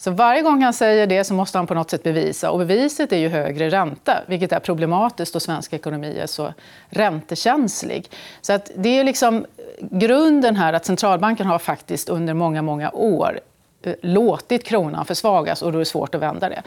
Så 0.01 0.11
varje 0.11 0.43
gång 0.43 0.63
han 0.63 0.73
säger 0.73 1.07
det 1.07 1.25
så 1.25 1.35
måste 1.35 1.59
han 1.59 1.67
på 1.67 1.75
något 1.75 1.91
sätt 1.91 2.03
bevisa. 2.03 2.51
Och 2.51 2.59
beviset 2.59 3.13
är 3.13 3.17
ju 3.17 3.29
högre 3.29 3.71
ränta, 3.71 4.23
vilket 4.27 4.53
är 4.53 4.59
problematiskt 4.61 5.33
då 5.33 5.41
svensk 5.41 5.73
ekonomi 5.73 6.19
är 6.19 6.27
så 6.27 6.55
räntekänslig. 6.89 8.11
Så 8.41 8.53
att 8.53 8.71
det 8.77 8.99
är 8.99 9.05
liksom 9.05 9.47
grunden 9.81 10.57
här 10.57 10.73
att 10.73 10.85
centralbanken 10.85 11.47
har 11.47 11.59
faktiskt 11.59 12.09
under 12.09 12.35
många, 12.35 12.63
många 12.63 12.91
år 12.91 13.41
eh, 13.83 13.95
låtit 14.03 14.65
kronan 14.65 15.05
försvagas 15.05 15.63
och 15.63 15.73
då 15.73 15.79
är 15.79 15.81
det 15.81 15.85
svårt 15.85 16.15
att 16.15 16.21
vända 16.21 16.49
det. 16.49 16.63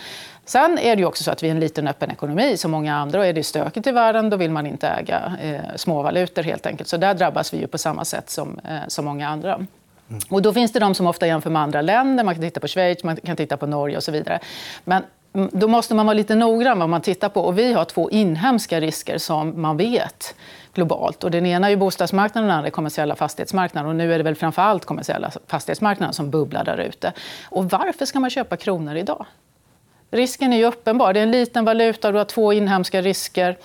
Sen 0.45 0.77
är 0.77 0.95
det 0.95 1.05
också 1.05 1.23
så 1.23 1.31
att 1.31 1.43
vi 1.43 1.47
är 1.47 1.51
en 1.51 1.59
liten 1.59 1.87
öppen 1.87 2.11
ekonomi 2.11 2.57
som 2.57 2.71
många 2.71 2.95
andra. 2.95 3.19
Och 3.19 3.25
är 3.25 3.33
det 3.33 3.43
stökigt 3.43 3.87
i 3.87 3.91
världen 3.91 4.29
då 4.29 4.37
vill 4.37 4.51
man 4.51 4.67
inte 4.67 4.87
äga 4.87 5.37
eh, 5.41 5.75
småvalutor 5.75 6.43
helt 6.43 6.65
enkelt. 6.65 6.89
Så 6.89 6.97
där 6.97 7.13
drabbas 7.13 7.53
vi 7.53 7.57
ju 7.57 7.67
på 7.67 7.77
samma 7.77 8.05
sätt 8.05 8.29
som, 8.29 8.59
eh, 8.63 8.87
som 8.87 9.05
många 9.05 9.29
andra. 9.29 9.65
Och 10.29 10.41
då 10.41 10.53
finns 10.53 10.71
det 10.71 10.79
de 10.79 10.95
som 10.95 11.07
ofta 11.07 11.27
jämför 11.27 11.49
med 11.49 11.61
andra 11.61 11.81
länder. 11.81 12.23
Man 12.23 12.35
kan 12.35 12.41
titta 12.41 12.59
på 12.59 12.67
Schweiz, 12.67 13.03
man 13.03 13.15
kan 13.15 13.35
titta 13.35 13.57
på 13.57 13.67
Norge 13.67 13.97
och 13.97 14.03
så 14.03 14.11
vidare. 14.11 14.39
Men 14.83 15.03
mm, 15.33 15.49
då 15.53 15.67
måste 15.67 15.95
man 15.95 16.05
vara 16.05 16.13
lite 16.13 16.35
noggrann 16.35 16.79
vad 16.79 16.89
man 16.89 17.01
tittar 17.01 17.29
på. 17.29 17.41
Och 17.41 17.57
vi 17.57 17.73
har 17.73 17.85
två 17.85 18.09
inhemska 18.09 18.81
risker 18.81 19.17
som 19.17 19.61
man 19.61 19.77
vet 19.77 20.35
globalt. 20.73 21.23
Och 21.23 21.31
den 21.31 21.45
ena 21.45 21.69
är 21.69 21.75
bostadsmarknaden 21.75 22.43
och 22.43 22.47
den 22.47 22.57
andra 22.57 22.67
är 22.67 22.71
kommersiella 22.71 23.15
fastighetsmarknaden. 23.15 23.89
Och 23.89 23.95
nu 23.95 24.13
är 24.13 24.17
det 24.17 24.23
väl 24.23 24.35
framför 24.35 24.61
allt 24.61 24.85
kommersiella 24.85 25.31
fastighetsmarknaden 25.47 26.13
som 26.13 26.29
bubblar 26.29 26.63
där 26.63 26.77
ute. 26.77 27.13
Och 27.43 27.69
varför 27.69 28.05
ska 28.05 28.19
man 28.19 28.29
köpa 28.29 28.57
kronor 28.57 28.95
idag? 28.95 29.25
Risken 30.11 30.53
är 30.53 30.57
ju 30.57 30.65
uppenbar. 30.65 31.13
Det 31.13 31.19
är 31.19 31.23
en 31.23 31.31
liten 31.31 31.65
valuta 31.65 32.07
och 32.07 32.13
du 32.13 32.17
har 32.17 32.25
två 32.25 32.53
inhemska 32.53 33.01
risker. 33.01 33.57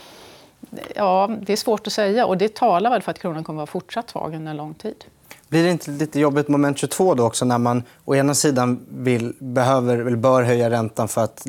Ja, 0.95 1.31
det 1.41 1.53
är 1.53 1.57
svårt 1.57 1.87
att 1.87 1.93
säga. 1.93 2.27
Och 2.27 2.39
det 2.39 2.55
talar 2.55 2.91
väl 2.91 3.03
för 3.03 3.11
att 3.11 3.19
kronan 3.19 3.45
kommer 3.45 3.63
att 3.63 3.69
vara 3.69 3.81
fortsatt 3.81 4.11
svag 4.11 4.35
under 4.35 4.51
en 4.51 4.57
lång 4.57 4.75
tid. 4.75 5.05
Blir 5.49 5.63
det 5.63 5.71
inte 5.71 5.91
lite 5.91 6.21
jobbigt 6.21 6.49
moment 6.49 6.79
22 6.79 7.15
då 7.15 7.27
också 7.27 7.45
när 7.45 7.59
man 7.59 7.83
å 8.05 8.15
ena 8.15 8.35
sidan 8.35 8.87
vill, 8.91 9.35
behöver, 9.39 9.99
eller 9.99 10.17
bör 10.17 10.43
höja 10.43 10.71
räntan 10.71 11.09
för 11.09 11.25
att 11.25 11.47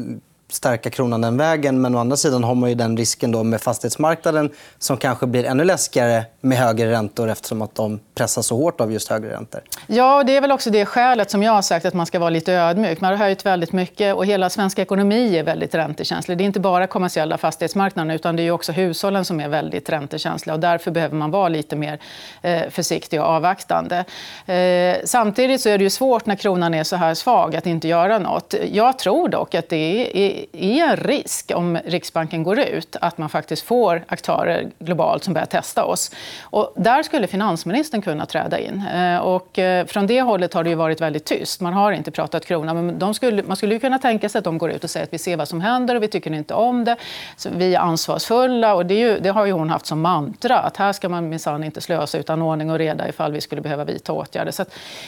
stärka 0.52 0.90
kronan 0.90 1.22
den 1.22 1.38
vägen. 1.38 1.82
Men 1.82 1.96
å 1.96 1.98
andra 2.00 2.18
sidan 2.18 2.44
har 2.44 2.56
man 2.56 2.70
ju 2.70 2.76
den 2.76 2.98
risken 2.98 3.32
då 3.32 3.44
med 3.44 3.62
fastighetsmarknaden 3.62 4.50
som 4.78 4.98
kanske 4.98 5.28
blir 5.28 5.44
ännu 5.44 5.64
läskigare 5.64 6.26
med 6.42 6.58
högre 6.58 6.92
räntor 6.92 7.30
eftersom 7.30 7.62
att 7.62 7.76
de 7.76 8.00
pressas 8.16 8.46
så 8.48 8.58
hårt 8.58 8.82
av 8.82 8.92
just 8.92 9.10
högre 9.10 9.30
räntor. 9.30 9.62
Ja, 9.88 10.24
det 10.24 10.38
är 10.38 10.42
väl 10.42 10.52
också 10.52 10.70
det 10.70 10.86
skälet 10.86 11.32
som 11.32 11.44
jag 11.44 11.52
har 11.52 11.62
sagt 11.62 11.86
att 11.86 11.94
man 11.94 12.06
ska 12.06 12.20
vara 12.20 12.30
lite 12.30 12.54
ödmjuk. 12.54 13.02
Man 13.02 13.10
har 13.10 13.18
höjt 13.18 13.46
väldigt 13.46 13.72
mycket 13.72 14.16
och 14.16 14.26
hela 14.26 14.50
svenska 14.50 14.82
ekonomi 14.82 15.38
är 15.38 15.44
väldigt 15.44 15.76
räntekänslig. 15.76 16.38
Det 16.38 16.44
är 16.44 16.46
inte 16.46 16.60
bara 16.60 16.88
kommersiella 16.88 17.38
fastighetsmarknaden 17.38 18.12
utan 18.12 18.36
det 18.36 18.44
är 18.44 18.52
också 18.52 18.72
hushållen 18.72 19.26
som 19.26 19.40
är 19.40 19.48
väldigt 19.48 19.90
räntekänsliga. 19.90 20.54
Och 20.54 20.60
därför 20.60 20.92
behöver 20.92 21.16
man 21.16 21.32
vara 21.32 21.50
lite 21.50 21.76
mer 21.76 22.00
eh, 22.42 22.70
försiktig 22.70 23.22
och 23.22 23.28
avvaktande. 23.28 24.06
Eh, 24.46 24.98
samtidigt 25.06 25.62
så 25.62 25.70
är 25.70 25.78
det 25.78 25.90
svårt 25.90 26.26
när 26.26 26.36
kronan 26.36 26.74
är 26.74 26.84
så 26.84 26.96
här 26.96 27.14
svag 27.14 27.56
att 27.56 27.66
inte 27.66 27.88
göra 27.88 28.20
nåt. 28.20 28.54
Jag 28.72 29.00
tror 29.00 29.30
dock 29.30 29.56
att 29.56 29.70
det 29.70 30.10
är 30.14 30.39
är 30.54 30.84
en 30.84 30.98
risk 30.98 31.52
om 31.56 31.78
Riksbanken 31.86 32.44
går 32.44 32.60
ut 32.60 32.96
att 33.02 33.18
man 33.18 33.30
faktiskt 33.30 33.64
får 33.64 34.04
aktörer 34.08 34.70
globalt 34.80 35.24
som 35.24 35.34
börjar 35.34 35.46
testa 35.46 35.86
oss. 35.86 36.12
Och 36.42 36.74
där 36.76 37.04
skulle 37.04 37.28
finansministern 37.28 38.02
kunna 38.02 38.26
träda 38.26 38.60
in. 38.60 38.84
Eh, 38.88 39.18
och 39.18 39.60
eh, 39.60 39.86
från 39.86 40.08
det 40.08 40.22
hållet 40.22 40.54
har 40.54 40.64
det 40.64 40.76
varit 40.76 41.02
väldigt 41.02 41.26
tyst. 41.26 41.62
Man 41.62 41.74
har 41.74 41.92
inte 41.92 42.12
pratat 42.12 42.46
krona. 42.46 42.74
Men 42.74 43.00
de 43.00 43.14
skulle, 43.14 43.44
man 43.44 43.58
skulle 43.58 43.80
kunna 43.80 44.00
tänka 44.00 44.30
sig 44.30 44.40
att 44.40 44.46
de 44.46 44.58
går 44.58 44.72
ut 44.72 44.84
och 44.84 44.90
säger 44.90 45.04
att 45.04 45.14
vi 45.14 45.18
ser 45.18 45.38
vad 45.38 45.48
som 45.48 45.62
händer 45.62 45.96
och 45.96 46.04
vi 46.04 46.08
tycker 46.08 46.34
inte 46.34 46.54
om 46.54 46.84
det. 46.84 46.96
Så 47.38 47.50
vi 47.56 47.76
är 47.76 47.80
ansvarsfulla. 47.80 48.76
Och 48.76 48.86
det, 48.86 48.94
är 48.94 49.00
ju, 49.00 49.20
det 49.20 49.30
har 49.30 49.46
ju 49.46 49.52
hon 49.52 49.70
haft 49.70 49.86
som 49.86 50.02
mantra. 50.02 50.60
att 50.60 50.78
Här 50.78 50.94
ska 50.94 51.10
man 51.10 51.30
minsann 51.30 51.64
inte 51.64 51.82
slösa 51.82 52.18
utan 52.18 52.42
ordning 52.42 52.72
och 52.72 52.78
reda 52.78 53.10
ifall 53.10 53.32
vi 53.32 53.42
skulle 53.42 53.62
behöva 53.62 53.84
vidta 53.84 54.14
åtgärder. 54.14 54.52
Så 54.52 54.66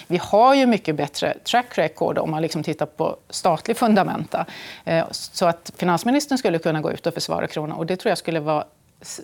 vi 0.07 0.17
har 0.17 0.55
ju 0.55 0.65
mycket 0.65 0.95
bättre 0.95 1.33
track 1.43 1.77
record 1.77 2.17
om 2.17 2.31
man 2.31 2.41
liksom 2.41 2.63
tittar 2.63 2.85
på 2.85 3.15
statlig 3.29 3.77
fundamenta. 3.77 4.45
Eh, 4.85 5.05
så 5.21 5.45
att 5.45 5.71
finansministern 5.75 6.37
skulle 6.37 6.59
kunna 6.59 6.81
gå 6.81 6.91
ut 6.91 7.07
och 7.07 7.13
försvara 7.13 7.47
kronan. 7.47 7.77
Och 7.77 7.85
det 7.85 7.95
tror 7.95 8.09
jag 8.09 8.17
skulle 8.17 8.39
vara 8.39 8.65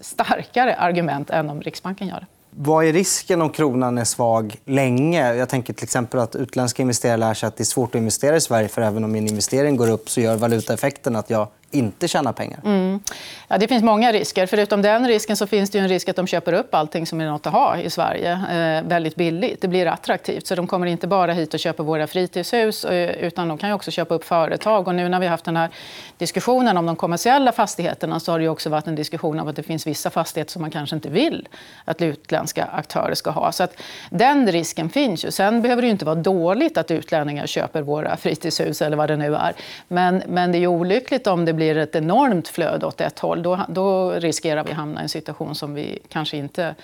starkare 0.01 0.75
argument 0.75 1.29
än 1.29 1.49
om 1.49 1.61
Riksbanken 1.61 2.07
gör 2.07 2.19
det. 2.19 2.25
Vad 2.49 2.85
är 2.85 2.93
risken 2.93 3.41
om 3.41 3.49
kronan 3.49 3.97
är 3.97 4.03
svag 4.03 4.55
länge? 4.65 5.33
Jag 5.33 5.49
tänker 5.49 5.73
till 5.73 5.83
exempel 5.83 6.19
att 6.19 6.35
utländska 6.35 6.81
investerare 6.81 7.17
lär 7.17 7.33
sig 7.33 7.47
att 7.47 7.57
det 7.57 7.63
är 7.63 7.65
svårt 7.65 7.95
att 7.95 7.99
investera 7.99 8.35
i 8.35 8.41
Sverige. 8.41 8.67
för 8.67 8.81
Även 8.81 9.03
om 9.03 9.11
min 9.11 9.27
investering 9.27 9.77
går 9.77 9.89
upp 9.89 10.09
så 10.09 10.21
gör 10.21 10.35
valutaeffekten 10.35 11.15
att 11.15 11.29
jag 11.29 11.47
inte 11.71 12.07
tjäna 12.07 12.33
pengar? 12.33 12.59
Mm. 12.65 12.99
Ja, 13.47 13.57
det 13.57 13.67
finns 13.67 13.83
många 13.83 14.11
risker. 14.11 14.45
Förutom 14.45 14.81
den 14.81 15.07
risken 15.07 15.37
så 15.37 15.47
finns 15.47 15.69
det 15.69 15.79
en 15.79 15.87
risk 15.87 16.09
att 16.09 16.15
de 16.15 16.27
köper 16.27 16.53
upp 16.53 16.75
allting 16.75 17.05
som 17.05 17.21
är 17.21 17.25
något 17.25 17.47
att 17.47 17.53
ha 17.53 17.77
i 17.77 17.89
Sverige 17.89 18.31
eh, 18.31 18.83
väldigt 18.87 19.15
billigt. 19.15 19.61
Det 19.61 19.67
blir 19.67 19.85
attraktivt. 19.85 20.47
Så 20.47 20.55
de 20.55 20.67
kommer 20.67 20.87
inte 20.87 21.07
bara 21.07 21.33
hit 21.33 21.53
och 21.53 21.59
köper 21.59 21.83
våra 21.83 22.07
fritidshus 22.07 22.85
eh, 22.85 23.09
utan 23.09 23.47
de 23.47 23.57
kan 23.57 23.71
också 23.71 23.91
köpa 23.91 24.15
upp 24.15 24.23
företag. 24.23 24.87
Och 24.87 24.95
nu 24.95 25.09
när 25.09 25.19
vi 25.19 25.25
har 25.25 25.31
haft 25.31 25.45
den 25.45 25.57
här 25.57 25.69
diskussionen 26.17 26.77
om 26.77 26.85
de 26.85 26.95
kommersiella 26.95 27.51
fastigheterna 27.51 28.19
så 28.19 28.31
har 28.31 28.39
det 28.39 28.49
också 28.49 28.69
varit 28.69 28.87
en 28.87 28.95
diskussion 28.95 29.39
om 29.39 29.47
att 29.47 29.55
det 29.55 29.63
finns 29.63 29.87
vissa 29.87 30.09
fastigheter 30.09 30.51
som 30.51 30.61
man 30.61 30.71
kanske 30.71 30.95
inte 30.95 31.09
vill 31.09 31.47
att 31.85 32.01
utländska 32.01 32.65
aktörer 32.65 33.13
ska 33.13 33.29
ha. 33.29 33.51
Så 33.51 33.63
att 33.63 33.81
den 34.09 34.51
risken 34.51 34.89
finns 34.89 35.25
ju. 35.25 35.31
Sen 35.31 35.61
behöver 35.61 35.81
det 35.81 35.87
inte 35.87 36.05
vara 36.05 36.15
dåligt 36.15 36.77
att 36.77 36.91
utlänningar 36.91 37.47
köper 37.47 37.81
våra 37.81 38.17
fritidshus 38.17 38.81
eller 38.81 38.97
vad 38.97 39.09
det 39.09 39.17
nu 39.17 39.35
är. 39.35 39.53
Men, 39.87 40.23
men 40.27 40.51
det 40.51 40.57
är 40.57 40.67
olyckligt 40.67 41.27
om 41.27 41.45
det 41.45 41.53
blir 41.57 41.77
ett 41.77 41.95
enormt 41.95 42.47
flöde 42.47 42.85
åt 42.85 43.01
ett 43.01 43.19
håll. 43.19 43.43
Då, 43.43 43.59
då 43.67 44.11
riskerar 44.11 44.63
vi 44.63 44.71
att 44.71 44.77
hamna 44.77 44.99
i 44.99 45.03
en 45.03 45.09
situation 45.09 45.55
som 45.55 45.73
vi 45.73 45.99
kanske 46.09 46.37
inte 46.37 46.75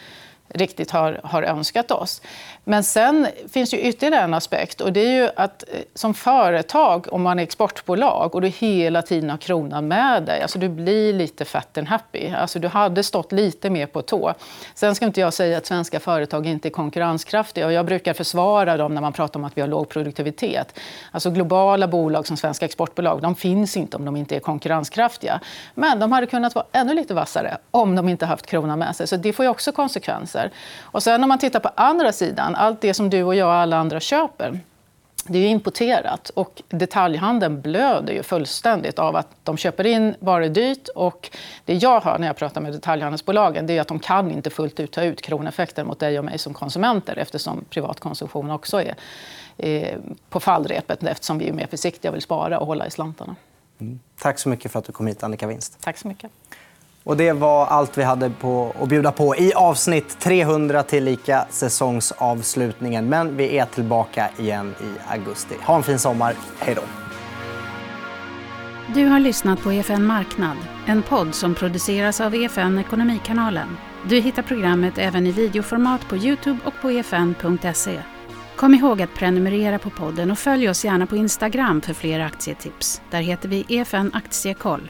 riktigt 0.53 0.91
har, 0.91 1.19
har 1.23 1.43
önskat 1.43 1.91
oss. 1.91 2.21
Men 2.63 2.83
sen 2.83 3.27
finns 3.49 3.71
det 3.71 3.81
ytterligare 3.81 4.23
en 4.23 4.33
aspekt. 4.33 4.81
och 4.81 4.93
det 4.93 4.99
är 4.99 5.21
ju 5.21 5.29
att 5.35 5.63
eh, 5.63 5.79
Som 5.93 6.13
företag, 6.13 7.07
om 7.11 7.21
man 7.21 7.39
är 7.39 7.43
exportbolag 7.43 8.35
och 8.35 8.41
du 8.41 8.47
hela 8.47 9.01
tiden 9.01 9.29
har 9.29 9.37
kronan 9.37 9.87
med 9.87 10.23
dig, 10.23 10.41
alltså 10.41 10.59
du 10.59 10.69
blir 10.69 11.13
lite 11.13 11.45
fat 11.45 11.77
and 11.77 11.87
happy. 11.87 12.29
Alltså 12.29 12.59
du 12.59 12.67
hade 12.67 13.03
stått 13.03 13.31
lite 13.31 13.69
mer 13.69 13.85
på 13.85 14.01
tå. 14.01 14.33
Sen 14.75 14.95
ska 14.95 15.05
inte 15.05 15.21
jag 15.21 15.33
säga 15.33 15.57
att 15.57 15.65
svenska 15.65 15.99
företag 15.99 16.47
inte 16.47 16.67
är 16.67 16.69
konkurrenskraftiga. 16.69 17.65
Och 17.65 17.73
jag 17.73 17.85
brukar 17.85 18.13
försvara 18.13 18.77
dem 18.77 18.93
när 18.93 19.01
man 19.01 19.13
pratar 19.13 19.39
om 19.39 19.43
att 19.43 19.57
vi 19.57 19.61
har 19.61 19.67
låg 19.67 19.89
produktivitet. 19.89 20.79
Alltså 21.11 21.29
globala 21.29 21.87
bolag 21.87 22.27
som 22.27 22.37
svenska 22.37 22.65
exportbolag 22.65 23.21
de 23.21 23.35
finns 23.35 23.77
inte 23.77 23.97
om 23.97 24.05
de 24.05 24.15
inte 24.15 24.35
är 24.35 24.39
konkurrenskraftiga. 24.39 25.39
Men 25.75 25.99
de 25.99 26.11
hade 26.11 26.27
kunnat 26.27 26.55
vara 26.55 26.65
ännu 26.71 26.93
lite 26.93 27.13
vassare 27.13 27.57
om 27.71 27.95
de 27.95 28.09
inte 28.09 28.25
haft 28.25 28.45
kronan 28.45 28.79
med 28.79 28.95
sig. 28.95 29.07
Så 29.07 29.15
det 29.15 29.33
får 29.33 29.45
ju 29.45 29.49
också 29.49 29.71
konsekvenser. 29.71 30.42
Och 30.81 31.03
sen 31.03 31.23
om 31.23 31.29
man 31.29 31.39
tittar 31.39 31.59
på 31.59 31.69
andra 31.75 32.11
sidan, 32.11 32.55
allt 32.55 32.81
det 32.81 32.93
som 32.93 33.09
du 33.09 33.23
och 33.23 33.35
jag 33.35 33.47
och 33.47 33.53
alla 33.53 33.77
andra 33.77 33.99
köper 33.99 34.59
det 35.27 35.39
är 35.39 35.49
importerat 35.49 36.29
och 36.29 36.61
detaljhandeln 36.69 37.61
blöder 37.61 38.13
ju 38.13 38.23
fullständigt 38.23 38.99
av 38.99 39.15
att 39.15 39.27
de 39.43 39.57
köper 39.57 39.85
in 39.85 40.15
varor 40.19 40.49
dyrt. 40.49 40.87
Och 40.95 41.29
det 41.65 41.73
jag 41.73 42.01
hör 42.01 42.19
när 42.19 42.27
jag 42.27 42.35
pratar 42.35 42.61
med 42.61 42.73
detaljhandelsbolagen 42.73 43.67
det 43.67 43.77
är 43.77 43.81
att 43.81 43.87
de 43.87 43.99
kan 43.99 44.31
inte 44.31 44.49
fullt 44.49 44.79
ut 44.79 44.91
ta 44.91 45.03
ut 45.03 45.21
kroneffekten 45.21 45.87
mot 45.87 45.99
dig 45.99 46.19
och 46.19 46.25
mig 46.25 46.37
som 46.37 46.53
konsumenter 46.53 47.17
eftersom 47.17 47.65
privatkonsumtion 47.69 48.51
också 48.51 48.81
är, 48.81 48.95
är 49.57 49.99
på 50.29 50.39
fallrepet 50.39 51.03
eftersom 51.03 51.37
vi 51.37 51.49
är 51.49 51.53
mer 51.53 51.67
försiktiga 51.67 52.11
och 52.11 52.15
vill 52.15 52.21
spara 52.21 52.59
och 52.59 52.67
hålla 52.67 52.87
i 52.87 52.91
slantarna. 52.91 53.35
Mm. 53.79 53.99
Tack 54.17 54.39
så 54.39 54.49
mycket 54.49 54.71
för 54.71 54.79
att 54.79 54.85
du 54.85 54.91
kom 54.91 55.07
hit, 55.07 55.23
Annika 55.23 55.47
Winst. 55.47 55.77
Tack 55.81 55.97
så 55.97 56.07
mycket. 56.07 56.31
Och 57.03 57.17
det 57.17 57.33
var 57.33 57.65
allt 57.65 57.97
vi 57.97 58.03
hade 58.03 58.29
på 58.29 58.75
att 58.81 58.89
bjuda 58.89 59.11
på 59.11 59.35
i 59.35 59.53
avsnitt 59.53 60.19
300 60.19 60.83
tillika 60.83 61.45
säsongsavslutningen. 61.49 63.09
Men 63.09 63.37
vi 63.37 63.57
är 63.57 63.65
tillbaka 63.65 64.29
igen 64.37 64.75
i 64.81 65.11
augusti. 65.13 65.55
Ha 65.61 65.75
en 65.75 65.83
fin 65.83 65.99
sommar. 65.99 66.35
Hej 66.59 66.75
då! 66.75 66.81
Du 68.93 69.05
har 69.05 69.19
lyssnat 69.19 69.61
på 69.63 69.71
EFN 69.71 70.05
Marknad, 70.05 70.57
en 70.87 71.01
podd 71.03 71.35
som 71.35 71.55
produceras 71.55 72.21
av 72.21 72.35
EFN 72.35 72.79
Ekonomikanalen. 72.79 73.77
Du 74.09 74.19
hittar 74.19 74.43
programmet 74.43 74.97
även 74.97 75.27
i 75.27 75.31
videoformat 75.31 76.07
på 76.09 76.17
Youtube 76.17 76.59
och 76.65 76.73
på 76.81 76.89
efn.se. 76.89 77.99
Kom 78.55 78.73
ihåg 78.73 79.01
att 79.01 79.13
prenumerera 79.13 79.79
på 79.79 79.89
podden 79.89 80.31
och 80.31 80.39
följ 80.39 80.69
oss 80.69 80.85
gärna 80.85 81.05
på 81.05 81.15
Instagram 81.15 81.81
för 81.81 81.93
fler 81.93 82.19
aktietips. 82.19 83.01
Där 83.11 83.21
heter 83.21 83.49
vi 83.49 83.65
EFN 83.69 84.11
Aktiekoll. 84.13 84.89